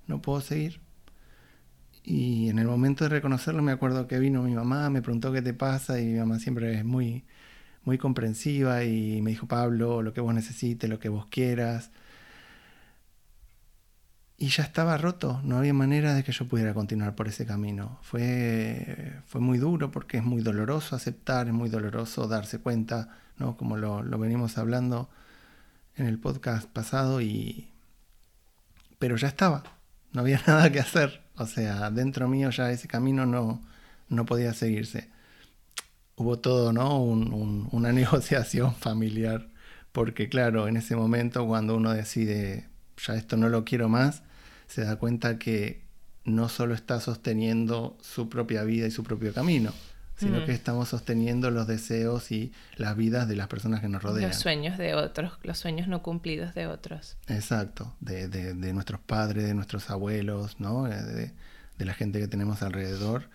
no 0.07 0.21
puedo 0.21 0.39
seguir. 0.39 0.79
Y 2.03 2.49
en 2.49 2.59
el 2.59 2.67
momento 2.67 3.03
de 3.03 3.09
reconocerlo 3.09 3.61
me 3.61 3.71
acuerdo 3.71 4.07
que 4.07 4.19
vino 4.19 4.43
mi 4.43 4.53
mamá, 4.53 4.89
me 4.89 5.01
preguntó 5.01 5.31
qué 5.33 5.41
te 5.41 5.53
pasa 5.53 5.99
y 5.99 6.05
mi 6.05 6.19
mamá 6.19 6.39
siempre 6.39 6.77
es 6.77 6.85
muy, 6.85 7.25
muy 7.85 7.97
comprensiva 7.97 8.83
y 8.83 9.21
me 9.21 9.31
dijo, 9.31 9.47
Pablo, 9.47 10.01
lo 10.01 10.13
que 10.13 10.21
vos 10.21 10.33
necesites, 10.33 10.89
lo 10.89 10.99
que 10.99 11.09
vos 11.09 11.27
quieras 11.27 11.91
y 14.43 14.49
ya 14.49 14.63
estaba 14.63 14.97
roto, 14.97 15.39
no 15.45 15.57
había 15.57 15.73
manera 15.73 16.13
de 16.13 16.23
que 16.23 16.33
yo 16.33 16.45
pudiera 16.45 16.73
continuar 16.73 17.15
por 17.15 17.29
ese 17.29 17.45
camino. 17.45 17.99
Fue, 18.01 19.13
fue 19.25 19.39
muy 19.39 19.57
duro 19.57 19.89
porque 19.89 20.17
es 20.17 20.23
muy 20.23 20.41
doloroso 20.41 20.97
aceptar, 20.97 21.47
es 21.47 21.53
muy 21.53 21.69
doloroso 21.69 22.27
darse 22.27 22.59
cuenta, 22.59 23.17
¿no? 23.37 23.55
como 23.55 23.77
lo, 23.77 24.03
lo 24.03 24.17
venimos 24.19 24.57
hablando 24.57 25.09
en 25.95 26.07
el 26.07 26.19
podcast 26.19 26.67
pasado, 26.67 27.21
y... 27.21 27.69
pero 28.99 29.15
ya 29.15 29.29
estaba, 29.29 29.63
no 30.11 30.19
había 30.19 30.41
nada 30.47 30.69
que 30.73 30.81
hacer. 30.81 31.21
O 31.35 31.45
sea, 31.45 31.89
dentro 31.89 32.27
mío 32.27 32.49
ya 32.49 32.69
ese 32.69 32.89
camino 32.89 33.25
no, 33.25 33.61
no 34.09 34.25
podía 34.25 34.53
seguirse. 34.53 35.09
Hubo 36.15 36.39
todo, 36.39 36.73
¿no? 36.73 37.01
una 37.01 37.91
negociación 37.93 38.75
familiar, 38.75 39.47
porque 39.91 40.29
claro, 40.29 40.67
en 40.67 40.77
ese 40.77 40.95
momento 40.95 41.45
cuando 41.47 41.75
uno 41.75 41.93
decide 41.93 42.67
ya 42.97 43.15
esto 43.15 43.37
no 43.37 43.49
lo 43.49 43.65
quiero 43.65 43.89
más, 43.89 44.23
se 44.67 44.83
da 44.83 44.95
cuenta 44.97 45.39
que 45.39 45.83
no 46.25 46.49
solo 46.49 46.73
está 46.73 46.99
sosteniendo 46.99 47.97
su 48.01 48.29
propia 48.29 48.63
vida 48.63 48.87
y 48.87 48.91
su 48.91 49.03
propio 49.03 49.33
camino, 49.33 49.73
sino 50.15 50.39
mm. 50.39 50.45
que 50.45 50.53
estamos 50.53 50.89
sosteniendo 50.89 51.51
los 51.51 51.67
deseos 51.67 52.31
y 52.31 52.53
las 52.77 52.95
vidas 52.95 53.27
de 53.27 53.35
las 53.35 53.47
personas 53.47 53.81
que 53.81 53.89
nos 53.89 54.01
rodean. 54.01 54.29
Los 54.29 54.39
sueños 54.39 54.77
de 54.77 54.95
otros, 54.95 55.33
los 55.43 55.57
sueños 55.57 55.87
no 55.87 56.01
cumplidos 56.01 56.53
de 56.53 56.67
otros. 56.67 57.17
Exacto, 57.27 57.93
de, 57.99 58.27
de, 58.27 58.73
nuestros 58.73 59.01
padres, 59.01 59.45
de 59.45 59.53
nuestros 59.53 59.89
abuelos, 59.89 60.59
¿no? 60.59 60.87
Eh, 60.87 61.01
de, 61.77 61.85
la 61.85 61.93
gente 61.93 62.19
que 62.21 62.29
tenemos 62.29 62.63
alrededor. 62.63 63.29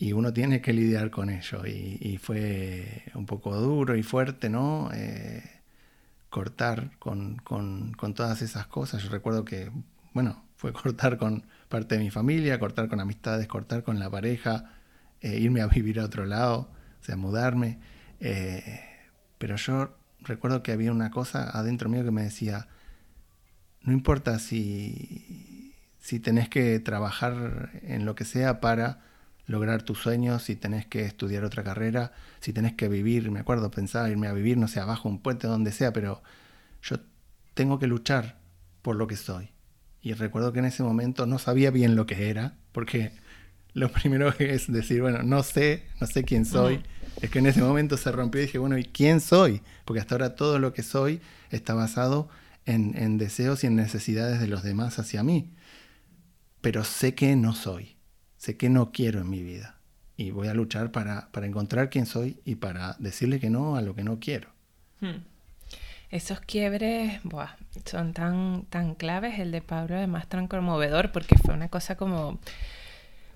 Y 0.00 0.14
uno 0.14 0.32
tiene 0.32 0.62
que 0.62 0.72
lidiar 0.72 1.10
con 1.10 1.28
ello. 1.28 1.66
Y, 1.66 2.16
fue 2.16 3.04
un 3.14 3.26
poco 3.26 3.54
duro 3.54 3.94
y 3.96 4.02
fuerte, 4.02 4.48
¿no? 4.48 4.88
Eh, 4.94 5.44
cortar 6.30 6.92
con, 6.98 7.36
con, 7.36 8.14
todas 8.14 8.40
esas 8.40 8.66
cosas. 8.66 9.02
Yo 9.02 9.10
recuerdo 9.10 9.44
que, 9.44 9.70
bueno, 10.14 10.42
fue 10.56 10.72
cortar 10.82 11.18
con 11.18 11.44
parte 11.68 11.98
de 11.98 12.02
mi 12.02 12.10
familia, 12.10 12.58
cortar 12.58 12.88
con 12.88 12.98
amistades, 12.98 13.46
cortar 13.46 13.82
con 13.82 13.98
la 13.98 14.08
pareja, 14.08 14.72
eh, 15.20 15.38
irme 15.38 15.60
a 15.60 15.66
vivir 15.66 16.00
a 16.00 16.06
otro 16.06 16.24
lado, 16.24 16.70
o 16.98 17.04
sea, 17.04 17.16
mudarme. 17.16 17.78
Eh, 18.20 18.80
pero 19.36 19.56
yo 19.56 19.94
recuerdo 20.20 20.62
que 20.62 20.72
había 20.72 20.92
una 20.92 21.10
cosa 21.10 21.50
adentro 21.50 21.90
mío 21.90 22.04
que 22.04 22.10
me 22.10 22.22
decía, 22.22 22.68
no 23.82 23.92
importa 23.92 24.38
si, 24.38 25.74
si 25.98 26.20
tenés 26.20 26.48
que 26.48 26.80
trabajar 26.80 27.68
en 27.82 28.06
lo 28.06 28.14
que 28.14 28.24
sea 28.24 28.60
para 28.60 29.09
lograr 29.50 29.82
tus 29.82 29.98
sueños, 29.98 30.44
si 30.44 30.54
tenés 30.54 30.86
que 30.86 31.04
estudiar 31.04 31.42
otra 31.42 31.64
carrera, 31.64 32.12
si 32.38 32.52
tenés 32.52 32.74
que 32.74 32.88
vivir, 32.88 33.32
me 33.32 33.40
acuerdo, 33.40 33.68
pensaba 33.72 34.08
irme 34.08 34.28
a 34.28 34.32
vivir, 34.32 34.56
no 34.56 34.68
sé, 34.68 34.78
abajo 34.78 35.08
un 35.08 35.18
puente, 35.18 35.48
donde 35.48 35.72
sea, 35.72 35.92
pero 35.92 36.22
yo 36.82 36.98
tengo 37.54 37.80
que 37.80 37.88
luchar 37.88 38.38
por 38.80 38.94
lo 38.94 39.08
que 39.08 39.16
soy. 39.16 39.50
Y 40.02 40.12
recuerdo 40.12 40.52
que 40.52 40.60
en 40.60 40.66
ese 40.66 40.84
momento 40.84 41.26
no 41.26 41.40
sabía 41.40 41.72
bien 41.72 41.96
lo 41.96 42.06
que 42.06 42.30
era, 42.30 42.54
porque 42.70 43.10
lo 43.74 43.90
primero 43.90 44.32
es 44.38 44.72
decir, 44.72 45.02
bueno, 45.02 45.24
no 45.24 45.42
sé, 45.42 45.82
no 46.00 46.06
sé 46.06 46.22
quién 46.22 46.46
soy. 46.46 46.84
Es 47.20 47.28
que 47.30 47.40
en 47.40 47.46
ese 47.46 47.60
momento 47.60 47.96
se 47.96 48.12
rompió 48.12 48.40
y 48.40 48.44
dije, 48.46 48.58
bueno, 48.58 48.78
¿y 48.78 48.84
quién 48.84 49.20
soy? 49.20 49.62
Porque 49.84 50.00
hasta 50.00 50.14
ahora 50.14 50.36
todo 50.36 50.60
lo 50.60 50.72
que 50.72 50.84
soy 50.84 51.20
está 51.50 51.74
basado 51.74 52.28
en, 52.66 52.96
en 52.96 53.18
deseos 53.18 53.64
y 53.64 53.66
en 53.66 53.74
necesidades 53.74 54.40
de 54.40 54.46
los 54.46 54.62
demás 54.62 55.00
hacia 55.00 55.24
mí. 55.24 55.50
Pero 56.60 56.84
sé 56.84 57.16
que 57.16 57.34
no 57.34 57.52
soy 57.52 57.99
sé 58.40 58.56
que 58.56 58.70
no 58.70 58.90
quiero 58.90 59.20
en 59.20 59.28
mi 59.28 59.42
vida 59.42 59.76
y 60.16 60.30
voy 60.30 60.48
a 60.48 60.54
luchar 60.54 60.90
para, 60.90 61.28
encontrar 61.42 61.90
quién 61.90 62.06
soy 62.06 62.40
y 62.46 62.54
para 62.54 62.96
decirle 62.98 63.38
que 63.38 63.50
no 63.50 63.76
a 63.76 63.82
lo 63.82 63.94
que 63.94 64.02
no 64.02 64.18
quiero. 64.18 64.48
Hmm. 65.00 65.18
Esos 66.10 66.40
quiebres 66.40 67.20
son 67.84 68.14
tan, 68.14 68.62
tan 68.70 68.94
claves, 68.94 69.38
el 69.38 69.52
de 69.52 69.60
Pablo 69.60 69.96
además 69.96 70.26
tan 70.26 70.48
conmovedor 70.48 71.12
porque 71.12 71.36
fue 71.36 71.52
una 71.52 71.68
cosa 71.68 71.96
como, 71.96 72.38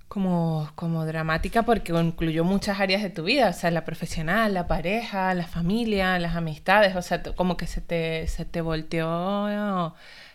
como, 0.09 0.71
como 0.75 1.05
dramática 1.05 1.65
porque 1.65 1.93
incluyó 1.93 2.43
muchas 2.43 2.81
áreas 2.81 3.03
de 3.03 3.11
tu 3.11 3.25
vida, 3.25 3.51
o 3.51 3.53
sea, 3.53 3.71
la 3.71 3.85
profesional, 3.85 4.55
la 4.55 4.67
pareja, 4.67 5.35
la 5.35 5.47
familia, 5.47 6.19
las 6.19 6.35
amistades, 6.35 6.97
o 6.97 7.03
sea, 7.03 7.23
como 7.23 7.59
que 7.59 7.67
se 7.67 7.83
te, 7.83 8.27
se 8.27 8.47
te 8.47 8.63
volteó 8.63 9.95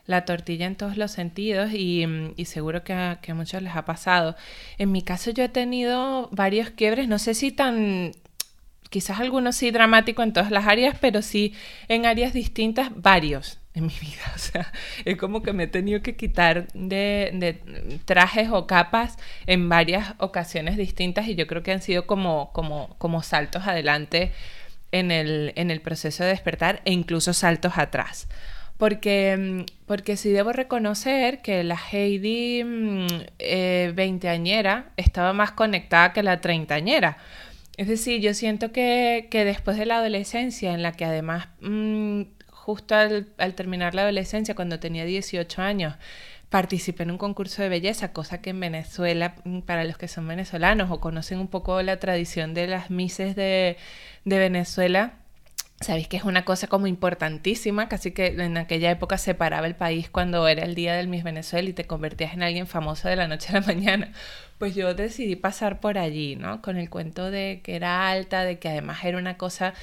la 0.09 0.25
tortilla 0.25 0.65
en 0.65 0.75
todos 0.75 0.97
los 0.97 1.11
sentidos 1.11 1.71
y, 1.71 2.03
seguro 2.45 2.83
que 2.83 2.93
a, 2.93 3.19
muchos 3.35 3.61
les 3.61 3.75
ha 3.75 3.85
pasado. 3.85 4.35
En 4.79 4.91
mi 4.91 5.03
caso 5.03 5.29
yo 5.29 5.43
he 5.43 5.49
tenido 5.49 6.29
varios 6.31 6.71
quiebres, 6.71 7.07
no 7.07 7.19
sé 7.19 7.35
si 7.35 7.51
tan, 7.51 8.13
quizás 8.89 9.19
algunos 9.19 9.55
sí 9.55 9.69
dramático 9.69 10.23
en 10.23 10.33
todas 10.33 10.49
las 10.49 10.65
áreas, 10.65 10.97
pero 10.99 11.21
sí 11.21 11.53
en 11.89 12.07
áreas 12.07 12.33
distintas, 12.33 12.89
varios 12.95 13.59
en 13.75 13.85
mi 13.85 13.93
vida. 14.01 14.33
O 14.35 14.39
sea, 14.39 14.73
es 15.05 15.15
como 15.15 15.43
que 15.43 15.53
me 15.53 15.65
he 15.65 15.67
tenido 15.67 16.01
que 16.01 16.15
quitar 16.15 16.67
de, 16.73 17.61
trajes 18.05 18.49
o 18.51 18.65
capas 18.65 19.15
en 19.45 19.69
varias 19.69 20.15
ocasiones 20.17 20.75
distintas 20.75 21.27
y 21.27 21.35
yo 21.35 21.45
creo 21.45 21.61
que 21.61 21.71
han 21.71 21.83
sido 21.83 22.07
como, 22.07 22.51
como, 22.51 22.95
como 22.97 23.21
saltos 23.21 23.67
adelante 23.67 24.31
en 24.91 25.11
el, 25.11 25.53
en 25.55 25.69
el 25.69 25.81
proceso 25.81 26.23
de 26.23 26.31
despertar 26.31 26.81
e 26.85 26.93
incluso 26.93 27.33
saltos 27.33 27.73
atrás. 27.77 28.27
Porque, 28.79 29.37
mm, 29.37 29.85
porque 29.85 30.17
sí 30.17 30.29
debo 30.31 30.53
reconocer 30.53 31.41
que 31.43 31.63
la 31.63 31.77
Heidi 31.91 32.63
mm, 32.63 33.07
eh, 33.39 33.91
veinteañera 33.93 34.91
estaba 34.97 35.33
más 35.33 35.51
conectada 35.51 36.13
que 36.13 36.23
la 36.23 36.41
treintañera. 36.41 37.17
Es 37.77 37.87
decir, 37.87 38.21
yo 38.21 38.33
siento 38.33 38.71
que, 38.71 39.27
después 39.31 39.77
de 39.77 39.85
la 39.85 39.97
adolescencia, 39.97 40.73
en 40.73 40.81
la 40.81 40.93
que 40.93 41.05
además, 41.05 41.49
mm, 41.61 42.23
justo 42.47 42.95
al, 42.95 43.27
al, 43.37 43.53
terminar 43.55 43.95
la 43.95 44.03
adolescencia, 44.03 44.55
cuando 44.55 44.79
tenía 44.79 45.05
18 45.05 45.61
años, 45.61 45.95
participé 46.49 47.03
en 47.03 47.11
un 47.11 47.17
concurso 47.17 47.61
de 47.61 47.69
belleza, 47.69 48.13
cosa 48.13 48.41
que 48.41 48.51
en 48.51 48.59
Venezuela, 48.59 49.35
para 49.65 49.83
los 49.83 49.97
que 49.97 50.07
son 50.07 50.27
venezolanos 50.27 50.89
o 50.91 50.99
conocen 50.99 51.39
un 51.39 51.47
poco 51.47 51.81
la 51.83 51.99
tradición 51.99 52.53
de 52.53 52.67
las 52.67 52.89
mises 52.89 53.35
de, 53.35 53.77
de 54.25 54.39
Venezuela, 54.39 55.18
Sabéis 55.81 56.09
que 56.09 56.17
es 56.17 56.23
una 56.25 56.43
cosa 56.43 56.67
como 56.67 56.87
importantísima, 56.87 57.87
casi 57.87 58.11
que 58.11 58.27
en 58.27 58.57
aquella 58.57 58.91
época 58.91 59.17
separaba 59.17 59.65
el 59.65 59.75
país 59.75 60.09
cuando 60.09 60.45
era 60.47 60.63
el 60.65 60.75
día 60.75 60.93
del 60.93 61.07
Miss 61.07 61.23
Venezuela 61.23 61.69
y 61.69 61.73
te 61.73 61.85
convertías 61.85 62.33
en 62.33 62.43
alguien 62.43 62.67
famoso 62.67 63.07
de 63.07 63.15
la 63.15 63.29
noche 63.29 63.49
a 63.49 63.61
la 63.61 63.65
mañana. 63.65 64.11
Pues 64.59 64.75
yo 64.75 64.93
decidí 64.93 65.37
pasar 65.37 65.79
por 65.79 65.97
allí, 65.97 66.35
¿no? 66.35 66.61
Con 66.61 66.75
el 66.77 66.89
cuento 66.89 67.31
de 67.31 67.61
que 67.63 67.77
era 67.77 68.09
alta, 68.09 68.43
de 68.43 68.59
que 68.59 68.67
además 68.67 69.03
era 69.05 69.17
una 69.17 69.37
cosa 69.37 69.73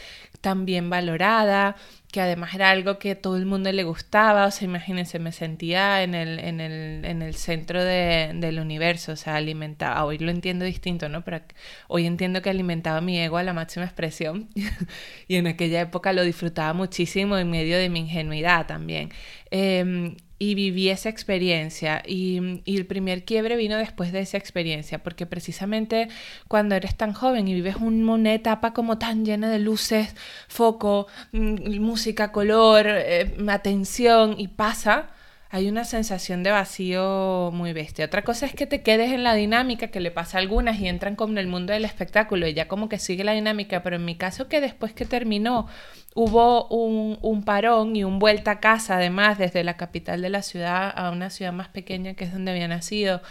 tan 0.42 0.66
bien 0.66 0.90
valorada, 0.90 1.76
que 2.12 2.21
además 2.21 2.54
era 2.54 2.71
algo 2.71 2.99
que 2.99 3.14
todo 3.14 3.38
el 3.38 3.47
mundo 3.47 3.73
le 3.73 3.85
gustaba, 3.85 4.47
o 4.47 4.50
sea, 4.50 4.66
imagínense, 4.68 5.18
me 5.18 5.33
sentía 5.33 6.02
en 6.02 6.14
el, 6.14 6.38
en 6.38 6.61
el, 6.61 7.04
en 7.06 7.23
el 7.23 7.35
centro 7.35 7.83
de, 7.83 8.33
del 8.35 8.61
universo, 8.61 9.12
o 9.12 9.16
sea, 9.16 9.37
alimentaba, 9.37 10.04
hoy 10.04 10.18
lo 10.18 10.30
entiendo 10.30 10.66
distinto, 10.66 11.09
¿no? 11.09 11.25
Pero 11.25 11.40
hoy 11.88 12.06
entiendo 12.06 12.42
que 12.42 12.50
alimentaba 12.50 13.00
mi 13.00 13.18
ego 13.18 13.38
a 13.38 13.42
la 13.42 13.54
máxima 13.54 13.87
expresión 13.87 14.50
y 15.28 15.37
en 15.37 15.47
aquella 15.47 15.80
época 15.80 16.12
lo 16.12 16.23
disfrutaba 16.23 16.75
muchísimo 16.75 17.38
en 17.38 17.50
medio 17.50 17.78
de 17.78 17.88
mi 17.88 18.00
ingenuidad 18.00 18.66
también. 18.66 19.11
Em, 19.50 20.16
y 20.38 20.55
viví 20.55 20.88
esa 20.88 21.09
experiencia. 21.09 22.02
Y, 22.07 22.62
el 22.66 22.87
primer 22.87 23.25
quiebre 23.25 23.57
vino 23.57 23.76
después 23.76 24.12
de 24.12 24.21
esa 24.21 24.37
experiencia 24.37 25.02
porque 25.02 25.26
precisamente 25.26 26.09
cuando 26.49 26.75
eres 26.75 26.97
tan 26.97 27.12
joven 27.12 27.49
y 27.49 27.55
vives 27.55 27.76
una 27.76 28.35
etapa 28.35 28.73
como 28.73 28.99
tan 28.99 29.25
llena 29.25 29.50
de 29.50 29.59
luces, 29.59 30.14
foco, 30.49 31.07
mm, 31.33 31.81
música, 31.81 32.33
color, 32.33 32.87
eh, 32.88 33.35
atención 33.49 34.35
y 34.38 34.49
pasa, 34.49 35.11
hay 35.49 35.69
una 35.69 35.85
sensación 35.85 36.43
de 36.43 36.50
vacío 36.50 37.50
muy 37.53 37.73
bestia. 37.73 38.07
Otra 38.07 38.23
cosa 38.23 38.47
es 38.47 38.55
que 38.55 38.67
te 38.67 38.83
quedes 38.83 39.12
en 39.12 39.23
la 39.23 39.35
dinámica 39.35 39.88
que 39.88 40.00
le 40.00 40.11
pasa 40.11 40.38
a 40.38 40.41
algunas 40.41 40.81
y 40.81 40.88
entran 40.88 41.15
como 41.15 41.38
el 41.38 41.47
mundo 41.47 41.73
del 41.73 41.85
espectáculo 41.85 42.49
y 42.49 42.55
ya 42.55 42.67
como 42.67 42.88
que 42.88 42.99
sigue 42.99 43.23
la 43.23 43.33
dinámica, 43.33 43.83
pero 43.83 43.97
en 43.97 44.05
mi 44.05 44.17
caso 44.17 44.49
que 44.49 44.61
después 44.61 44.93
que 44.93 45.05
terminó 45.05 45.69
hubo 46.15 46.67
un, 46.69 47.45
parón 47.45 47.95
y 47.95 48.03
un 48.03 48.19
vuelta 48.19 48.53
a 48.53 48.61
casa 48.61 48.97
además 48.97 49.38
desde 49.38 49.62
la 49.62 49.76
capital 49.76 50.21
de 50.21 50.31
la 50.31 50.43
ciudad 50.43 50.93
a 50.97 51.11
una 51.11 51.31
ciudad 51.31 51.53
más 51.53 51.69
pequeña 51.69 52.15
que 52.15 52.25
es 52.25 52.33
donde 52.33 52.50
había 52.50 52.67
nacido. 52.67 53.23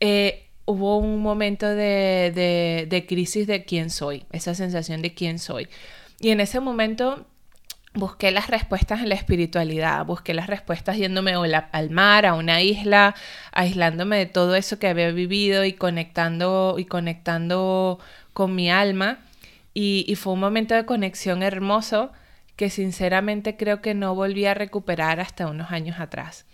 Eh, 0.00 0.48
hubo 0.64 0.98
un 0.98 1.20
momento 1.20 1.68
de, 1.68 2.86
de 2.88 3.06
crisis 3.06 3.46
de 3.46 3.64
quién 3.64 3.90
soy, 3.90 4.24
esa 4.32 4.54
sensación 4.54 5.02
de 5.02 5.14
quién 5.14 5.38
soy. 5.38 5.68
Y 6.18 6.30
en 6.30 6.40
ese 6.40 6.58
momento 6.58 7.26
busqué 7.94 8.32
las 8.32 8.48
respuestas 8.48 9.00
en 9.00 9.08
la 9.08 9.14
espiritualidad, 9.14 10.04
busqué 10.04 10.34
las 10.34 10.48
respuestas 10.48 10.96
yéndome 10.96 11.34
al 11.34 11.90
mar, 11.90 12.26
a 12.26 12.34
una 12.34 12.60
isla, 12.60 13.14
aislándome 13.52 14.18
de 14.18 14.26
todo 14.26 14.56
eso 14.56 14.78
que 14.78 14.88
había 14.88 15.10
vivido 15.12 15.64
y 15.64 15.72
conectando 15.72 16.74
y 16.76 16.84
conectando 16.84 18.00
con 18.32 18.54
mi 18.54 18.70
alma. 18.70 19.20
Y, 19.72 20.14
fue 20.16 20.34
un 20.34 20.40
momento 20.40 20.74
de 20.74 20.84
conexión 20.84 21.42
hermoso 21.42 22.12
que 22.56 22.70
sinceramente 22.70 23.56
creo 23.56 23.80
que 23.80 23.94
no 23.94 24.14
volví 24.14 24.46
a 24.46 24.54
recuperar 24.54 25.18
hasta 25.18 25.48
unos 25.48 25.72
años 25.72 25.98
atrás. 25.98 26.46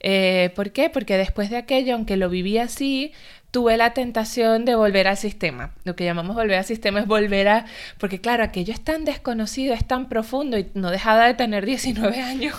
Eh, 0.00 0.52
¿Por 0.54 0.72
qué? 0.72 0.90
Porque 0.90 1.16
después 1.16 1.48
de 1.48 1.56
aquello, 1.56 1.94
aunque 1.94 2.18
lo 2.18 2.28
viví 2.28 2.58
así, 2.58 3.12
tuve 3.56 3.78
la 3.78 3.94
tentación 3.94 4.66
de 4.66 4.74
volver 4.74 5.08
al 5.08 5.16
sistema. 5.16 5.70
Lo 5.84 5.96
que 5.96 6.04
llamamos 6.04 6.36
volver 6.36 6.58
al 6.58 6.64
sistema 6.66 7.00
es 7.00 7.06
volver 7.06 7.48
a... 7.48 7.64
Porque 7.96 8.20
claro, 8.20 8.44
aquello 8.44 8.74
es 8.74 8.84
tan 8.84 9.06
desconocido, 9.06 9.72
es 9.72 9.86
tan 9.86 10.10
profundo 10.10 10.58
y 10.58 10.70
no 10.74 10.90
dejaba 10.90 11.24
de 11.24 11.32
tener 11.32 11.64
19 11.64 12.20
años 12.20 12.54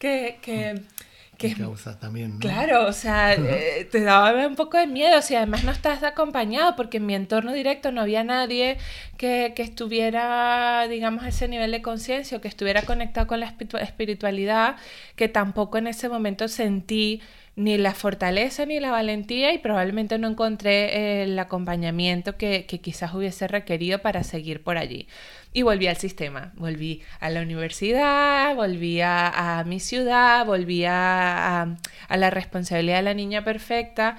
que... 0.00 0.38
que 0.42 0.82
que 1.38 1.54
causa 1.54 1.98
también, 1.98 2.38
Claro, 2.38 2.86
o 2.86 2.92
sea, 2.92 3.34
eh, 3.34 3.88
te 3.90 4.02
daba 4.02 4.46
un 4.46 4.54
poco 4.54 4.78
de 4.78 4.86
miedo, 4.86 5.18
o 5.18 5.22
sea, 5.22 5.38
además 5.38 5.64
no 5.64 5.72
estás 5.72 6.02
acompañado, 6.02 6.76
porque 6.76 6.98
en 6.98 7.06
mi 7.06 7.14
entorno 7.14 7.52
directo 7.52 7.90
no 7.90 8.00
había 8.00 8.22
nadie 8.22 8.78
que, 9.16 9.52
que 9.56 9.62
estuviera, 9.62 10.86
digamos, 10.88 11.24
a 11.24 11.28
ese 11.28 11.48
nivel 11.48 11.72
de 11.72 11.82
conciencia, 11.82 12.40
que 12.40 12.48
estuviera 12.48 12.82
conectado 12.82 13.26
con 13.26 13.40
la 13.40 13.54
espiritualidad, 13.80 14.76
que 15.16 15.28
tampoco 15.28 15.78
en 15.78 15.88
ese 15.88 16.08
momento 16.08 16.46
sentí 16.46 17.22
ni 17.54 17.76
la 17.76 17.94
fortaleza 17.94 18.64
ni 18.64 18.80
la 18.80 18.90
valentía 18.90 19.52
y 19.52 19.58
probablemente 19.58 20.18
no 20.18 20.28
encontré 20.28 21.22
el 21.22 21.38
acompañamiento 21.38 22.36
que, 22.36 22.66
quizás 22.66 23.14
hubiese 23.14 23.46
requerido 23.46 24.00
para 24.00 24.24
seguir 24.24 24.62
por 24.62 24.78
allí. 24.78 25.06
Y 25.52 25.62
volví 25.62 25.86
al 25.86 25.96
sistema, 25.96 26.52
volví 26.56 27.02
a 27.20 27.28
la 27.28 27.42
universidad, 27.42 28.54
volví 28.56 29.00
a, 29.02 29.64
mi 29.66 29.80
ciudad, 29.80 30.46
volví 30.46 30.84
a, 30.86 31.76
la 32.08 32.30
responsabilidad 32.30 32.96
de 32.96 33.02
la 33.02 33.14
niña 33.14 33.44
perfecta. 33.44 34.16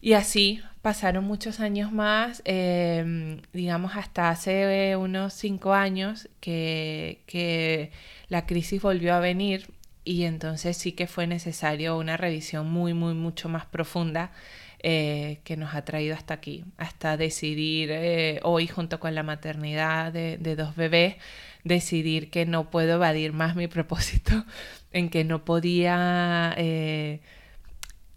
Y 0.00 0.14
así 0.14 0.62
pasaron 0.82 1.24
muchos 1.24 1.60
años 1.60 1.92
más, 1.92 2.42
em, 2.44 3.40
digamos 3.52 3.96
hasta 3.96 4.30
hace 4.30 4.96
unos 4.96 5.34
cinco 5.34 5.74
años 5.74 6.28
que, 6.40 7.22
que 7.26 7.90
la 8.28 8.46
crisis 8.46 8.80
volvió 8.82 9.14
a 9.14 9.20
venir 9.20 9.66
y 10.06 10.24
entonces 10.24 10.76
sí 10.76 10.92
que 10.92 11.08
fue 11.08 11.26
necesario 11.26 11.98
una 11.98 12.16
revisión 12.16 12.70
muy, 12.70 12.94
muy, 12.94 13.12
mucho 13.12 13.48
más 13.48 13.66
profunda 13.66 14.30
eh, 14.78 15.40
que 15.42 15.56
nos 15.56 15.74
ha 15.74 15.84
traído 15.84 16.14
hasta 16.14 16.34
aquí, 16.34 16.64
hasta 16.78 17.16
decidir 17.16 17.90
eh, 17.90 18.38
hoy 18.44 18.68
junto 18.68 19.00
con 19.00 19.16
la 19.16 19.24
maternidad 19.24 20.12
de, 20.12 20.38
dos 20.56 20.76
bebés, 20.76 21.16
decidir 21.64 22.30
que 22.30 22.46
no 22.46 22.70
puedo 22.70 22.94
evadir 22.94 23.32
más 23.32 23.56
mi 23.56 23.66
propósito, 23.66 24.44
en 24.92 25.10
que 25.10 25.24
no 25.24 25.44
podía... 25.44 26.54
Eh, 26.56 27.20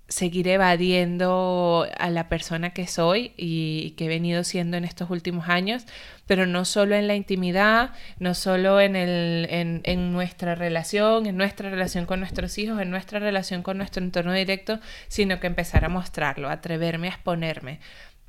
seguir 0.10 0.48
evadiendo 0.48 1.88
a 1.98 2.10
la 2.10 2.28
persona 2.30 2.72
que 2.72 2.88
soy 2.88 3.32
y, 3.38 3.92
que 3.92 4.06
he 4.06 4.08
venido 4.08 4.44
siendo 4.44 4.76
en 4.76 4.84
estos 4.84 5.10
últimos 5.10 5.48
años, 5.48 5.86
pero 6.26 6.46
no 6.46 6.66
solo 6.66 6.96
en 6.96 7.08
la 7.08 7.16
intimidad, 7.16 7.92
no 8.18 8.34
solo 8.34 8.82
en, 8.82 8.96
el, 8.96 9.48
en, 9.84 10.12
nuestra 10.12 10.56
relación, 10.56 11.28
en 11.28 11.38
nuestra 11.38 11.70
relación 11.70 12.06
con 12.06 12.20
nuestros 12.20 12.58
hijos, 12.58 12.82
en 12.82 12.90
nuestra 12.90 13.20
relación 13.20 13.62
con 13.62 13.78
nuestro 13.78 14.04
entorno 14.04 14.34
directo, 14.34 14.80
sino 15.08 15.40
que 15.40 15.48
empezar 15.48 15.86
a 15.86 15.90
mostrarlo, 15.90 16.50
atreverme 16.50 17.08
a 17.08 17.12
exponerme, 17.12 17.80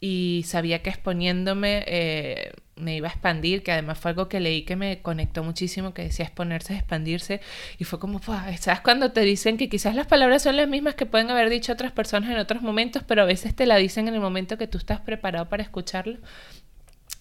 y 0.01 0.45
sabía 0.47 0.83
que 0.83 0.91
exponiéndome 0.91 1.85
eh, 1.87 2.53
me 2.77 2.97
iba 2.97 3.09
a 3.09 3.11
expandir, 3.11 3.63
que 3.63 3.73
además 3.73 3.99
fue 3.99 4.13
algo 4.13 4.29
que 4.29 4.41
leí 4.41 4.63
que 4.63 4.77
me 4.77 5.03
conectó 5.03 5.45
muchísimo, 5.45 5.93
que 5.93 6.03
decía 6.03 6.25
exponerse, 6.25 6.75
expandirse, 6.75 7.41
y 7.79 7.85
fue 7.85 7.99
como, 7.99 8.21
¿sabes 8.23 8.81
cuando 8.83 9.13
te 9.13 9.21
dicen 9.21 9.59
que 9.59 9.69
quizás 9.69 9.95
las 9.95 10.07
palabras 10.07 10.43
son 10.43 10.57
las 10.57 10.69
mismas 10.69 10.95
que 10.95 11.07
pueden 11.07 11.31
haber 11.31 11.51
dicho 11.51 11.73
otras 11.73 11.93
personas 11.93 12.31
en 12.31 12.39
otros 12.39 12.63
momentos, 12.63 13.03
pero 13.07 13.23
a 13.23 13.27
veces 13.27 13.55
te 13.55 13.67
la 13.67 13.77
dicen 13.77 14.09
en 14.09 14.15
el 14.15 14.21
momento 14.21 14.59
que 14.59 14.67
tú 14.67 14.79
estás 14.79 15.01
preparado 15.01 15.49
para 15.49 15.63
escucharlo? 15.63 16.19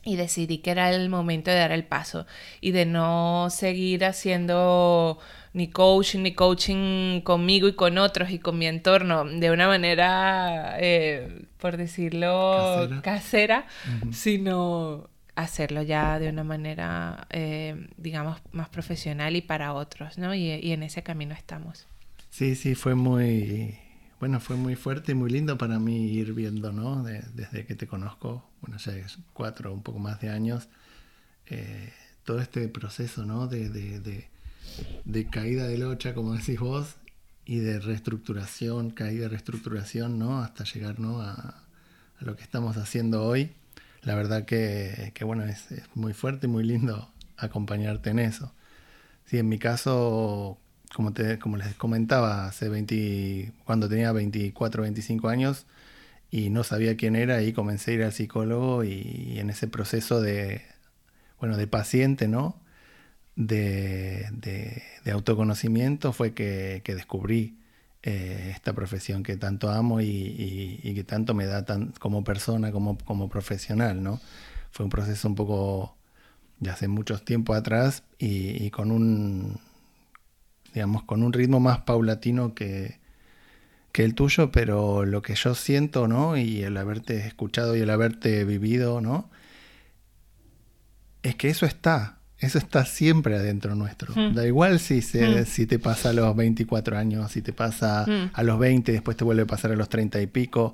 Y 0.04 0.16
decidí 0.16 0.60
que 0.60 0.72
era 0.72 0.92
el 0.92 1.10
momento 1.10 1.52
de 1.52 1.58
dar 1.58 1.74
el 1.74 1.84
paso 1.84 2.26
y 2.62 2.72
de 2.72 2.86
no 2.86 3.50
seguir 3.50 4.06
haciendo 4.06 5.20
ni 5.60 5.68
coaching, 5.68 6.20
ni 6.20 6.34
coaching 6.34 7.20
conmigo 7.20 7.68
y 7.68 7.74
con 7.74 7.98
otros 7.98 8.32
y 8.32 8.40
con 8.40 8.58
mi 8.58 8.66
entorno 8.66 9.26
de 9.26 9.52
una 9.52 9.68
manera, 9.68 10.78
eh, 10.80 11.44
por 11.58 11.76
decirlo, 11.76 12.90
casera, 13.04 13.68
sino 14.12 15.10
hacerlo 15.36 15.82
ya 15.82 16.18
de 16.18 16.30
una 16.30 16.46
manera, 16.46 17.28
eh, 17.30 17.90
digamos, 17.98 18.40
más 18.54 18.70
profesional 18.70 19.36
y 19.36 19.42
para 19.42 19.74
otros, 19.74 20.18
¿no? 20.18 20.34
Y, 20.34 20.72
en 20.72 20.82
ese 20.82 21.04
camino 21.04 21.34
estamos. 21.34 21.88
Sí, 22.30 22.56
sí, 22.56 22.74
fue 22.74 22.96
muy, 22.96 23.78
bueno, 24.22 24.40
fue 24.40 24.56
muy 24.56 24.78
fuerte 24.78 25.12
y 25.12 25.16
muy 25.16 25.30
lindo 25.30 25.58
para 25.58 25.78
mí 25.78 26.06
ir 26.06 26.34
viendo, 26.34 26.72
¿no? 26.72 27.04
desde 27.04 27.66
que 27.66 27.76
te 27.76 27.86
conozco, 27.86 28.46
bueno, 28.62 28.78
ya 28.78 28.94
es 28.94 29.18
cuatro, 29.34 29.74
un 29.74 29.84
poco 29.84 30.00
más 30.00 30.22
de 30.22 30.30
años, 30.30 30.70
eh, 31.48 31.92
todo 32.24 32.40
este 32.40 32.70
proceso, 32.70 33.26
¿no? 33.26 33.48
de 33.48 33.68
de 33.70 34.30
caída 35.32 35.68
de 35.68 35.78
locha, 35.78 36.14
como 36.14 36.34
decís 36.34 36.60
vos, 36.60 36.96
y 37.46 37.60
de 37.60 37.80
reestructuración, 37.80 38.92
caída, 38.92 39.28
reestructuración, 39.28 40.20
¿no? 40.20 40.40
Hasta 40.42 40.66
llegar, 40.66 41.00
¿no? 41.00 41.22
A, 41.22 41.64
lo 42.20 42.36
que 42.36 42.44
estamos 42.44 42.78
haciendo 42.78 43.24
hoy. 43.24 43.54
La 44.02 44.14
verdad 44.14 44.46
que, 44.46 45.14
bueno, 45.24 45.46
es, 45.46 45.68
muy 45.96 46.14
fuerte 46.14 46.48
y 46.48 46.50
muy 46.50 46.64
lindo 46.64 47.12
acompañarte 47.38 48.10
en 48.12 48.20
eso. 48.20 48.54
Sí, 49.26 49.38
en 49.38 49.50
mi 49.50 49.58
caso, 49.58 50.60
como, 50.94 51.14
te, 51.14 51.40
como 51.40 51.58
les 51.58 51.74
comentaba, 51.76 52.46
hace 52.46 52.70
20, 52.70 53.54
cuando 53.64 53.90
tenía 53.90 54.12
24, 54.12 54.84
25 54.84 55.30
años 55.30 55.66
y 56.30 56.50
no 56.50 56.64
sabía 56.64 56.98
quién 56.98 57.16
era, 57.16 57.42
y 57.42 57.54
comencé 57.54 57.92
a 57.92 57.94
ir 57.96 58.04
al 58.04 58.14
psicólogo 58.14 58.84
y, 58.84 59.34
y 59.34 59.40
en 59.40 59.50
ese 59.50 59.68
proceso 59.68 60.22
de, 60.22 60.62
bueno, 61.40 61.58
de 61.58 61.68
paciente, 61.68 62.28
¿no? 62.28 62.60
De, 63.40 64.84
autoconocimiento 65.12 66.12
fue 66.14 66.34
que, 66.34 66.82
descubrí 66.86 67.58
eh, 68.04 68.52
esta 68.54 68.74
profesión 68.74 69.24
que 69.24 69.38
tanto 69.38 69.70
amo 69.70 70.02
y, 70.02 70.92
que 70.94 71.04
tanto 71.04 71.34
me 71.34 71.46
da 71.46 71.66
tan, 71.66 71.94
como 72.00 72.24
persona, 72.24 72.72
como, 72.72 72.98
como 73.00 73.30
profesional, 73.30 74.04
¿no? 74.04 74.20
Fue 74.72 74.84
un 74.84 74.90
proceso 74.92 75.28
un 75.28 75.36
poco 75.36 75.96
de 76.60 76.70
hace 76.70 76.88
muchos 76.88 77.24
tiempo 77.24 77.54
atrás 77.54 78.04
y, 78.20 78.70
con 78.72 78.92
un 78.92 79.60
digamos 80.74 81.04
con 81.04 81.24
un 81.24 81.34
ritmo 81.34 81.60
más 81.60 81.80
paulatino 81.80 82.54
que, 82.54 83.00
que 83.92 84.04
el 84.04 84.14
tuyo, 84.14 84.52
pero 84.52 85.04
lo 85.06 85.24
que 85.24 85.34
yo 85.34 85.56
siento, 85.56 86.08
¿no? 86.08 86.38
Y 86.38 86.62
el 86.64 86.78
haberte 86.78 87.26
escuchado 87.26 87.76
y 87.76 87.80
el 87.80 87.90
haberte 87.90 88.46
vivido, 88.46 89.02
¿no? 89.02 89.30
Es 91.24 91.36
que 91.36 91.50
eso 91.50 91.66
está, 91.66 92.19
eso 92.40 92.58
está 92.58 92.86
siempre 92.86 93.36
adentro 93.36 93.76
nuestro. 93.76 94.14
Hmm. 94.16 94.34
Da 94.34 94.46
igual 94.46 94.80
si, 94.80 95.02
se, 95.02 95.42
hmm. 95.42 95.46
si 95.46 95.66
te 95.66 95.78
pasa 95.78 96.10
a 96.10 96.14
los 96.14 96.36
24 96.36 96.98
años, 96.98 97.32
si 97.32 97.42
te 97.42 97.52
pasa 97.52 98.06
hmm. 98.08 98.32
a 98.34 98.44
los 98.44 98.58
20, 98.60 98.92
después 98.92 99.18
te 99.18 99.24
vuelve 99.24 99.44
a 99.44 99.48
pasar 99.48 99.72
a 99.72 99.76
los 99.76 99.90
30 99.90 100.22
y 100.22 100.28
pico. 100.28 100.74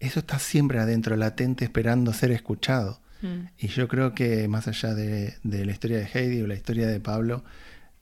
Eso 0.00 0.20
está 0.20 0.38
siempre 0.38 0.78
adentro, 0.80 1.16
latente, 1.16 1.64
esperando 1.64 2.12
ser 2.12 2.32
escuchado. 2.32 3.00
Y 3.58 3.68
yo 3.68 3.88
creo 3.88 4.14
que 4.14 4.46
más 4.46 4.68
allá 4.68 4.94
de, 4.94 5.34
la 5.42 5.72
historia 5.72 5.98
de 5.98 6.04
Heidi 6.04 6.42
o 6.42 6.46
la 6.46 6.54
historia 6.54 6.86
de 6.86 7.00
Pablo, 7.00 7.42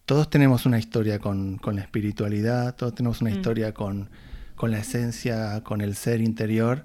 todos 0.05 0.29
tenemos 0.29 0.67
una 0.67 0.79
historia 0.79 1.19
con, 1.19 1.59
la 1.65 1.81
espiritualidad, 1.81 2.75
todos 2.75 2.95
tenemos 2.95 3.23
una 3.23 3.31
historia 3.31 3.73
con, 3.73 4.11
con 4.55 4.71
la 4.71 4.81
esencia, 4.81 5.63
con 5.63 5.81
el 5.81 5.95
ser 5.95 6.21
interior. 6.21 6.85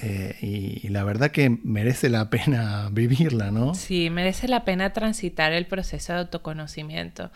Eh, 0.00 0.36
y, 0.40 0.88
la 0.88 1.04
verdad 1.04 1.30
que 1.30 1.50
merece 1.62 2.08
la 2.08 2.30
pena 2.30 2.88
vivirla, 2.92 3.50
¿no? 3.50 3.74
Sí, 3.74 4.10
merece 4.10 4.48
la 4.48 4.64
pena 4.64 4.92
transitar 4.92 5.52
el 5.52 5.66
proceso 5.66 6.12
de 6.12 6.20
autoconocimiento. 6.20 7.30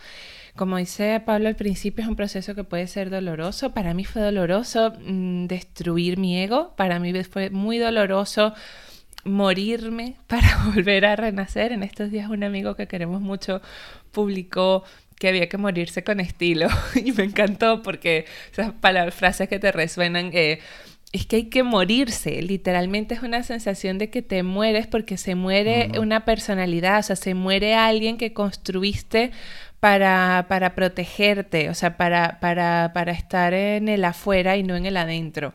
Como 0.55 0.77
dice 0.77 1.21
Pablo 1.25 1.49
al 1.49 1.57
principio, 1.57 2.03
es 2.03 2.09
un 2.09 2.17
proceso 2.17 2.55
que 2.55 2.65
puede 2.65 2.87
ser 2.87 3.11
doloroso. 3.11 3.73
Para 3.73 3.95
mí 3.95 4.05
fue 4.05 4.23
doloroso 4.23 4.93
mm, 5.01 5.47
destruir 5.47 6.19
mi 6.19 6.39
ego, 6.39 6.75
para 6.77 6.99
mí 6.99 7.13
fue 7.25 7.51
muy 7.51 7.79
doloroso 7.79 8.55
morirme 9.25 10.17
para 10.27 10.65
volver 10.75 11.07
a 11.07 11.17
renacer. 11.17 11.73
En 11.73 11.83
estos 11.83 12.11
días 12.11 12.29
un 12.29 12.45
amigo 12.45 12.77
que 12.77 12.87
queremos 12.87 13.21
mucho 13.21 13.63
publicó 14.13 14.85
que 15.19 15.29
había 15.29 15.49
que 15.49 15.57
morirse 15.57 16.03
con 16.03 16.19
estilo 16.21 16.69
y 16.97 17.13
me 17.13 17.25
encantó 17.25 17.83
porque 17.83 18.27
esas 18.51 18.73
palabras, 18.73 19.15
frases 19.15 19.49
que 19.49 19.59
te 19.61 19.71
resuenan, 19.71 20.31
eh, 20.33 20.59
es 21.13 21.27
que 21.27 21.37
hay 21.37 21.45
que 21.45 21.63
morirse, 21.63 22.41
literalmente 22.43 23.15
es 23.15 23.23
una 23.23 23.43
sensación 23.43 23.99
de 23.99 24.11
que 24.11 24.23
te 24.23 24.43
mueres 24.43 24.87
porque 24.87 25.17
se 25.17 25.35
muere 25.35 25.93
una 25.99 26.25
personalidad, 26.25 27.01
o 27.01 27.03
sea, 27.03 27.17
se 27.17 27.35
muere 27.35 27.75
alguien 27.75 28.17
que 28.17 28.33
construiste 28.33 29.31
para, 29.81 30.47
para 30.49 30.75
protegerte, 30.75 31.69
o 31.69 31.75
sea, 31.75 31.97
para, 31.97 32.41
para, 32.41 32.93
para 32.95 33.13
estar 33.13 33.53
en 33.53 33.89
el 33.89 34.05
afuera 34.05 34.57
y 34.57 34.63
no 34.63 34.77
en 34.77 34.87
el 34.87 34.97
adentro 34.97 35.53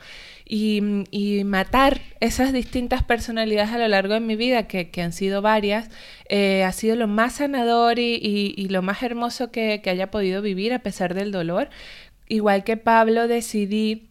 y, 0.50 1.44
matar 1.46 2.02
esas 2.20 2.54
distintas 2.54 3.04
personalidades 3.04 3.72
a 3.72 3.78
lo 3.78 3.88
largo 3.88 4.14
de 4.14 4.20
mi 4.20 4.36
vida, 4.36 4.68
que, 4.68 4.90
han 5.02 5.14
sido 5.14 5.42
varias, 5.42 5.90
eh, 6.30 6.64
ha 6.64 6.72
sido 6.72 6.96
lo 6.96 7.08
más 7.08 7.34
sanador 7.36 8.00
y, 8.00 8.68
lo 8.70 8.82
más 8.82 9.04
hermoso 9.04 9.52
que, 9.52 9.82
haya 9.86 10.12
podido 10.12 10.42
vivir 10.42 10.74
a 10.74 10.80
pesar 10.80 11.14
del 11.14 11.32
dolor. 11.32 11.70
Igual 12.30 12.64
que 12.64 12.78
Pablo 12.78 13.28
decidí 13.28 14.07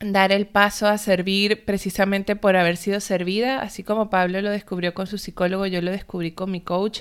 dar 0.00 0.32
el 0.32 0.46
paso 0.46 0.86
a 0.86 0.98
servir 0.98 1.64
precisamente 1.64 2.36
por 2.36 2.56
haber 2.56 2.76
sido 2.76 3.00
servida, 3.00 3.60
así 3.60 3.82
como 3.82 4.10
Pablo 4.10 4.40
lo 4.42 4.50
descubrió 4.50 4.94
con 4.94 5.06
su 5.06 5.18
psicólogo, 5.18 5.66
yo 5.66 5.80
lo 5.80 5.90
descubrí 5.90 6.32
con 6.32 6.50
mi 6.50 6.60
coach. 6.60 7.00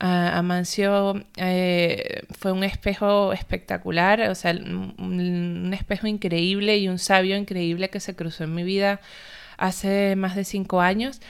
Amancio 0.00 1.24
eh, 1.36 2.22
fue 2.36 2.52
un 2.52 2.64
espejo 2.64 3.32
espectacular, 3.32 4.28
o 4.28 4.34
sea, 4.34 4.52
un, 4.52 5.70
espejo 5.72 6.06
increíble 6.06 6.76
y 6.78 6.88
un 6.88 6.98
sabio 6.98 7.36
increíble 7.36 7.90
que 7.90 8.00
se 8.00 8.14
cruzó 8.14 8.44
en 8.44 8.54
mi 8.54 8.64
vida 8.64 9.00
hace 9.56 10.16
más 10.16 10.36
de 10.36 10.44
cinco 10.44 10.80
años. 10.80 11.20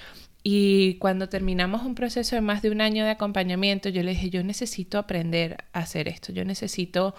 Y 0.42 0.94
cuando 0.96 1.28
terminamos 1.28 1.82
un 1.82 1.94
proceso 1.94 2.36
de 2.36 2.42
más 2.42 2.62
de 2.62 2.70
un 2.70 2.80
año 2.80 3.04
de 3.04 3.10
acompañamiento, 3.10 3.88
yo 3.88 4.02
le 4.02 4.10
dije, 4.10 4.30
yo 4.30 4.42
necesito 4.42 4.98
aprender 4.98 5.64
a 5.72 5.80
hacer 5.80 6.08
esto, 6.08 6.32
yo 6.32 6.44
necesito 6.44 7.14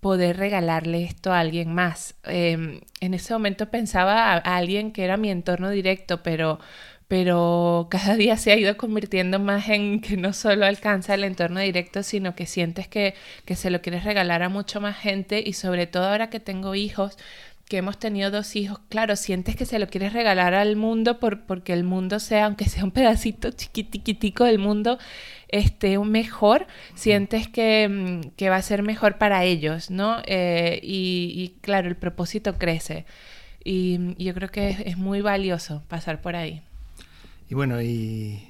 poder 0.00 0.36
regalarle 0.36 1.04
esto 1.04 1.32
a 1.32 1.40
alguien 1.40 1.74
más. 1.74 2.14
Em, 2.24 2.80
en 3.00 3.14
ese 3.14 3.32
momento 3.32 3.70
pensaba 3.70 4.32
a, 4.34 4.38
alguien 4.56 4.92
que 4.92 5.04
era 5.04 5.16
mi 5.16 5.30
entorno 5.30 5.70
directo, 5.70 6.22
pero 6.22 6.58
pero 7.08 7.86
cada 7.90 8.16
día 8.16 8.36
se 8.36 8.50
ha 8.52 8.56
ido 8.56 8.76
convirtiendo 8.76 9.38
más 9.38 9.68
en 9.68 10.00
que 10.00 10.16
no 10.16 10.32
solo 10.32 10.66
alcanza 10.66 11.14
el 11.14 11.24
entorno 11.24 11.60
directo, 11.60 12.02
sino 12.02 12.34
que 12.34 12.46
sientes 12.46 12.88
que, 12.88 13.14
se 13.54 13.70
lo 13.70 13.80
quieres 13.80 14.04
regalar 14.04 14.42
a 14.42 14.48
mucho 14.48 14.80
más 14.80 14.96
gente 14.96 15.42
y 15.44 15.52
sobre 15.52 15.86
todo 15.86 16.04
ahora 16.08 16.30
que 16.30 16.40
tengo 16.40 16.74
hijos, 16.74 17.16
que 17.68 17.78
hemos 17.78 17.98
tenido 17.98 18.30
dos 18.30 18.56
hijos, 18.56 18.80
claro, 18.88 19.16
sientes 19.16 19.56
que 19.56 19.66
se 19.66 19.78
lo 19.78 19.88
quieres 19.88 20.12
regalar 20.12 20.54
al 20.54 20.76
mundo 20.76 21.18
por, 21.20 21.46
porque 21.46 21.72
el 21.72 21.84
mundo 21.84 22.20
sea, 22.20 22.46
aunque 22.46 22.68
sea 22.68 22.84
un 22.84 22.92
pedacito 22.92 23.50
chiquitiquitico 23.50 24.44
del 24.44 24.58
mundo, 24.58 24.98
este, 25.48 25.98
un 25.98 26.10
mejor, 26.10 26.66
sientes 26.94 27.48
que, 27.48 27.88
mm, 27.88 28.30
que, 28.36 28.50
va 28.50 28.56
a 28.56 28.62
ser 28.62 28.82
mejor 28.82 29.18
para 29.18 29.44
ellos, 29.44 29.90
¿no? 29.90 30.22
Eh, 30.26 30.80
y, 30.82 31.32
y, 31.34 31.60
claro, 31.60 31.88
el 31.88 31.96
propósito 31.96 32.58
crece. 32.58 33.06
Y, 33.64 34.14
yo 34.22 34.32
creo 34.34 34.48
que 34.48 34.76
es 34.86 34.96
muy 34.96 35.20
valioso 35.20 35.82
pasar 35.88 36.20
por 36.20 36.36
ahí. 36.36 36.62
Y 37.48 37.54
bueno, 37.54 37.82
y, 37.82 38.42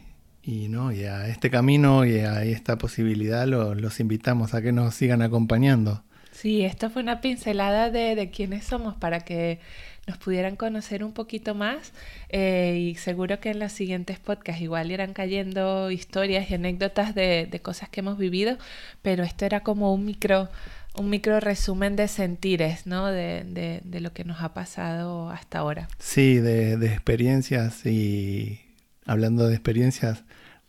¿no? 0.45 0.93
y 0.93 1.05
a 1.05 1.29
este 1.29 1.51
camino 1.51 2.05
y 2.05 2.19
a 2.19 2.45
esta 2.45 2.77
posibilidad 2.77 3.47
los 3.47 4.01
invitamos 4.01 4.55
a 4.55 4.63
que 4.63 4.73
nos 4.73 4.95
sigan 4.95 5.23
acompañando. 5.23 6.03
Sí, 6.33 6.65
esto 6.65 6.91
fue 6.91 7.03
una 7.03 7.23
pincelada 7.23 7.91
de, 7.91 8.15
de 8.15 8.31
quiénes 8.31 8.65
somos 8.65 8.95
para 8.95 9.21
que 9.21 9.59
nos 10.07 10.19
pudieran 10.19 10.57
conocer 10.57 11.03
un 11.03 11.13
poquito 11.13 11.55
más 11.55 11.93
eh, 12.29 12.93
y 12.93 12.95
seguro 12.95 13.41
que 13.41 13.51
en 13.51 13.59
los 13.59 13.73
siguientes 13.73 14.19
podcasts 14.19 14.63
igual 14.63 14.91
irán 14.93 15.13
cayendo 15.13 15.91
historias 15.91 16.49
y 16.51 16.55
anécdotas 16.55 17.15
de, 17.15 17.49
de, 17.51 17.61
cosas 17.61 17.89
que 17.89 18.01
hemos 18.01 18.17
vivido, 18.17 18.57
pero 19.03 19.25
esto 19.25 19.45
era 19.45 19.61
como 19.61 19.93
un 19.93 20.05
micro, 20.05 20.49
un 20.97 21.11
micro 21.11 21.41
resumen 21.41 21.97
de 21.97 22.07
sentires, 22.07 22.87
¿no? 22.87 23.07
De, 23.07 23.43
de, 23.45 23.81
de 23.85 24.01
lo 24.01 24.13
que 24.13 24.25
nos 24.25 24.43
ha 24.43 24.55
pasado 24.55 25.31
hasta 25.31 25.59
ahora. 25.59 25.89
Sí, 25.99 26.37
de, 26.37 26.77
de 26.77 26.87
experiencias 26.87 27.85
y 27.85 28.61
hablando 29.07 29.49
de 29.49 29.55
experiencias, 29.55 30.23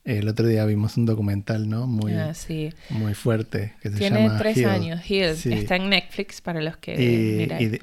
el 0.07 0.29
otro 0.29 0.47
día 0.47 0.63
vimos 0.63 0.95
un 0.95 1.05
documental, 1.05 1.67
¿no? 1.67 1.85
Muy, 1.85 2.13
ah, 2.13 2.31
muy 2.91 3.13
fuerte. 3.13 3.73
Que 3.81 3.89
se 3.89 3.97
Tiene 3.97 4.29
tres 4.37 4.65
años, 4.65 5.01
Hill. 5.09 5.35
Está 5.51 5.75
en 5.75 5.89
Netflix 5.89 6.39
para 6.39 6.61
los 6.61 6.77
que 6.77 6.93
y, 6.93 7.37
miran. 7.37 7.61
Y 7.61 7.77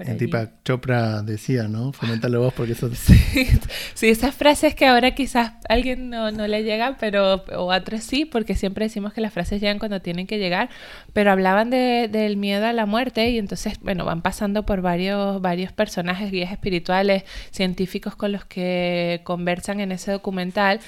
Chopra 0.64 1.20
decía, 1.20 1.68
¿no? 1.68 1.92
Fomentalo 1.92 2.40
vos 2.40 2.54
porque 2.54 2.72
eso... 2.72 2.90
Sí, 2.94 3.48
sí, 3.92 4.08
esas 4.08 4.34
frases 4.34 4.74
que 4.74 4.86
ahora 4.86 5.14
quizás 5.14 5.52
a 5.68 5.74
alguien 5.74 6.08
no, 6.08 6.30
no 6.30 6.46
le 6.46 6.62
llegan, 6.62 6.96
pero 6.98 7.44
o 7.56 7.70
a 7.70 7.76
otros 7.76 8.02
sí, 8.02 8.24
porque 8.24 8.54
siempre 8.54 8.86
decimos 8.86 9.12
que 9.12 9.20
las 9.20 9.32
frases 9.32 9.60
llegan 9.60 9.78
cuando 9.78 10.00
tienen 10.00 10.26
que 10.26 10.38
llegar, 10.38 10.70
pero 11.12 11.30
hablaban 11.30 11.68
de, 11.68 12.08
del 12.10 12.38
miedo 12.38 12.64
a 12.64 12.72
la 12.72 12.86
muerte 12.86 13.28
y 13.28 13.38
entonces, 13.38 13.78
bueno, 13.82 14.06
van 14.06 14.22
pasando 14.22 14.64
por 14.64 14.80
varios, 14.80 15.42
varios 15.42 15.72
personajes, 15.72 16.30
guías 16.30 16.52
espirituales, 16.52 17.24
científicos 17.50 18.16
con 18.16 18.32
los 18.32 18.46
que 18.46 19.20
conversan 19.24 19.80
en 19.80 19.92
ese 19.92 20.12
documental 20.12 20.80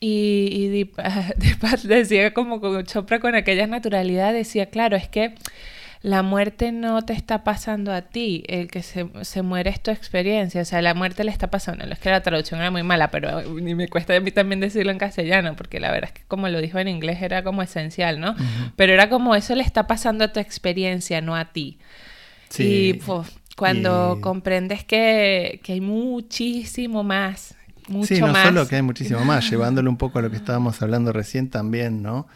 y, 0.00 0.72
y 0.72 0.90
decía 1.84 2.32
como 2.32 2.60
con 2.60 2.84
Chopra 2.84 3.20
con 3.20 3.34
aquella 3.34 3.66
naturalidad, 3.66 4.32
decía, 4.32 4.66
claro, 4.66 4.96
es 4.96 5.08
que 5.08 5.34
la 6.02 6.22
muerte 6.22 6.72
no 6.72 7.02
te 7.02 7.12
está 7.12 7.44
pasando 7.44 7.92
a 7.92 8.00
ti, 8.00 8.42
el 8.48 8.68
que 8.68 8.82
se, 8.82 9.06
se, 9.20 9.42
muere 9.42 9.68
es 9.68 9.82
tu 9.82 9.90
experiencia, 9.90 10.62
o 10.62 10.64
sea, 10.64 10.80
la 10.80 10.94
muerte 10.94 11.24
le 11.24 11.30
está 11.30 11.50
pasando, 11.50 11.84
no 11.84 11.92
es 11.92 11.98
que 11.98 12.08
la 12.08 12.22
traducción 12.22 12.60
era 12.60 12.70
muy 12.70 12.82
mala, 12.82 13.10
pero 13.10 13.42
ni 13.42 13.74
me 13.74 13.86
cuesta 13.88 14.16
a 14.16 14.20
mí 14.20 14.30
también 14.30 14.60
decirlo 14.60 14.90
en 14.92 14.98
castellano, 14.98 15.54
porque 15.56 15.78
la 15.78 15.92
verdad 15.92 16.10
es 16.14 16.20
que 16.20 16.26
como 16.26 16.48
lo 16.48 16.62
dijo 16.62 16.78
en 16.78 16.88
inglés 16.88 17.20
era 17.20 17.44
como 17.44 17.62
esencial, 17.62 18.18
¿no? 18.18 18.34
Pero 18.76 18.94
era 18.94 19.10
como 19.10 19.34
eso 19.34 19.54
le 19.54 19.62
está 19.62 19.86
pasando 19.86 20.24
a 20.24 20.32
tu 20.32 20.40
experiencia, 20.40 21.20
no 21.20 21.36
a 21.36 21.52
ti. 21.52 21.78
Sí, 22.48 22.98
y 22.98 23.00
cuando 23.56 24.18
comprendes 24.22 24.84
que, 24.84 25.60
que 25.62 25.74
hay 25.74 25.82
muchísimo 25.82 27.04
más 27.04 27.54
sí, 28.04 28.20
no 28.20 28.34
solo 28.34 28.66
que 28.68 28.76
hay 28.76 28.82
muchísimo 28.82 29.24
más, 29.24 29.48
llevándolo 29.50 29.90
un 29.90 29.96
poco 29.96 30.18
a 30.18 30.22
lo 30.22 30.30
que 30.30 30.36
estábamos 30.36 30.80
hablando 30.82 31.12
recién 31.12 31.50
también, 31.50 32.02
¿no? 32.02 32.26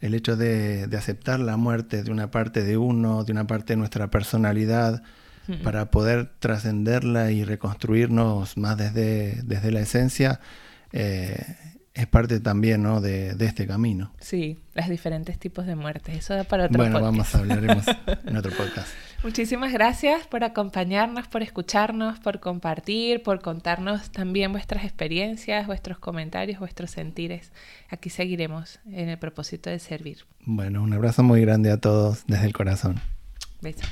El 0.00 0.14
hecho 0.14 0.36
de, 0.36 0.88
aceptar 0.96 1.40
la 1.40 1.56
muerte 1.56 2.02
de 2.02 2.10
una 2.10 2.30
parte 2.30 2.62
de 2.62 2.76
uno, 2.76 3.24
de 3.24 3.32
una 3.32 3.46
parte 3.46 3.72
de 3.72 3.78
nuestra 3.78 4.10
personalidad, 4.10 5.02
para 5.64 5.90
poder 5.90 6.30
trascenderla 6.40 7.30
y 7.30 7.42
reconstruirnos 7.42 8.58
más 8.58 8.76
desde, 8.76 9.40
desde 9.44 9.72
la 9.72 9.80
esencia, 9.80 10.40
eh, 10.92 11.56
es 11.94 12.06
parte 12.06 12.38
también 12.38 12.82
¿no? 12.82 13.00
de, 13.00 13.34
este 13.40 13.66
camino. 13.66 14.12
Sí, 14.20 14.58
los 14.74 14.88
diferentes 14.88 15.38
tipos 15.38 15.66
de 15.66 15.74
muertes. 15.74 16.16
Eso 16.16 16.34
da 16.34 16.44
para 16.44 16.66
otro 16.66 16.78
bueno, 16.78 17.00
vamos 17.00 17.34
a 17.34 17.38
hablaremos 17.38 17.84
en 18.26 18.36
otro 18.36 18.52
podcast. 18.52 18.88
Muchísimas 19.24 19.72
gracias 19.72 20.28
por 20.28 20.44
acompañarnos, 20.44 21.26
por 21.26 21.42
escucharnos, 21.42 22.20
por 22.20 22.38
compartir, 22.38 23.22
por 23.24 23.40
contarnos 23.40 24.10
también 24.10 24.52
vuestras 24.52 24.84
experiencias, 24.84 25.66
vuestros 25.66 25.98
comentarios, 25.98 26.60
vuestros 26.60 26.92
sentires. 26.92 27.50
Aquí 27.88 28.10
seguiremos 28.10 28.78
en 28.86 29.08
el 29.08 29.18
propósito 29.18 29.70
de 29.70 29.80
servir. 29.80 30.18
Bueno, 30.44 30.82
un 30.82 30.92
abrazo 30.92 31.24
muy 31.24 31.40
grande 31.40 31.72
a 31.72 31.78
todos 31.78 32.24
desde 32.26 32.46
el 32.46 32.52
corazón. 32.52 33.00
Besos. 33.60 33.88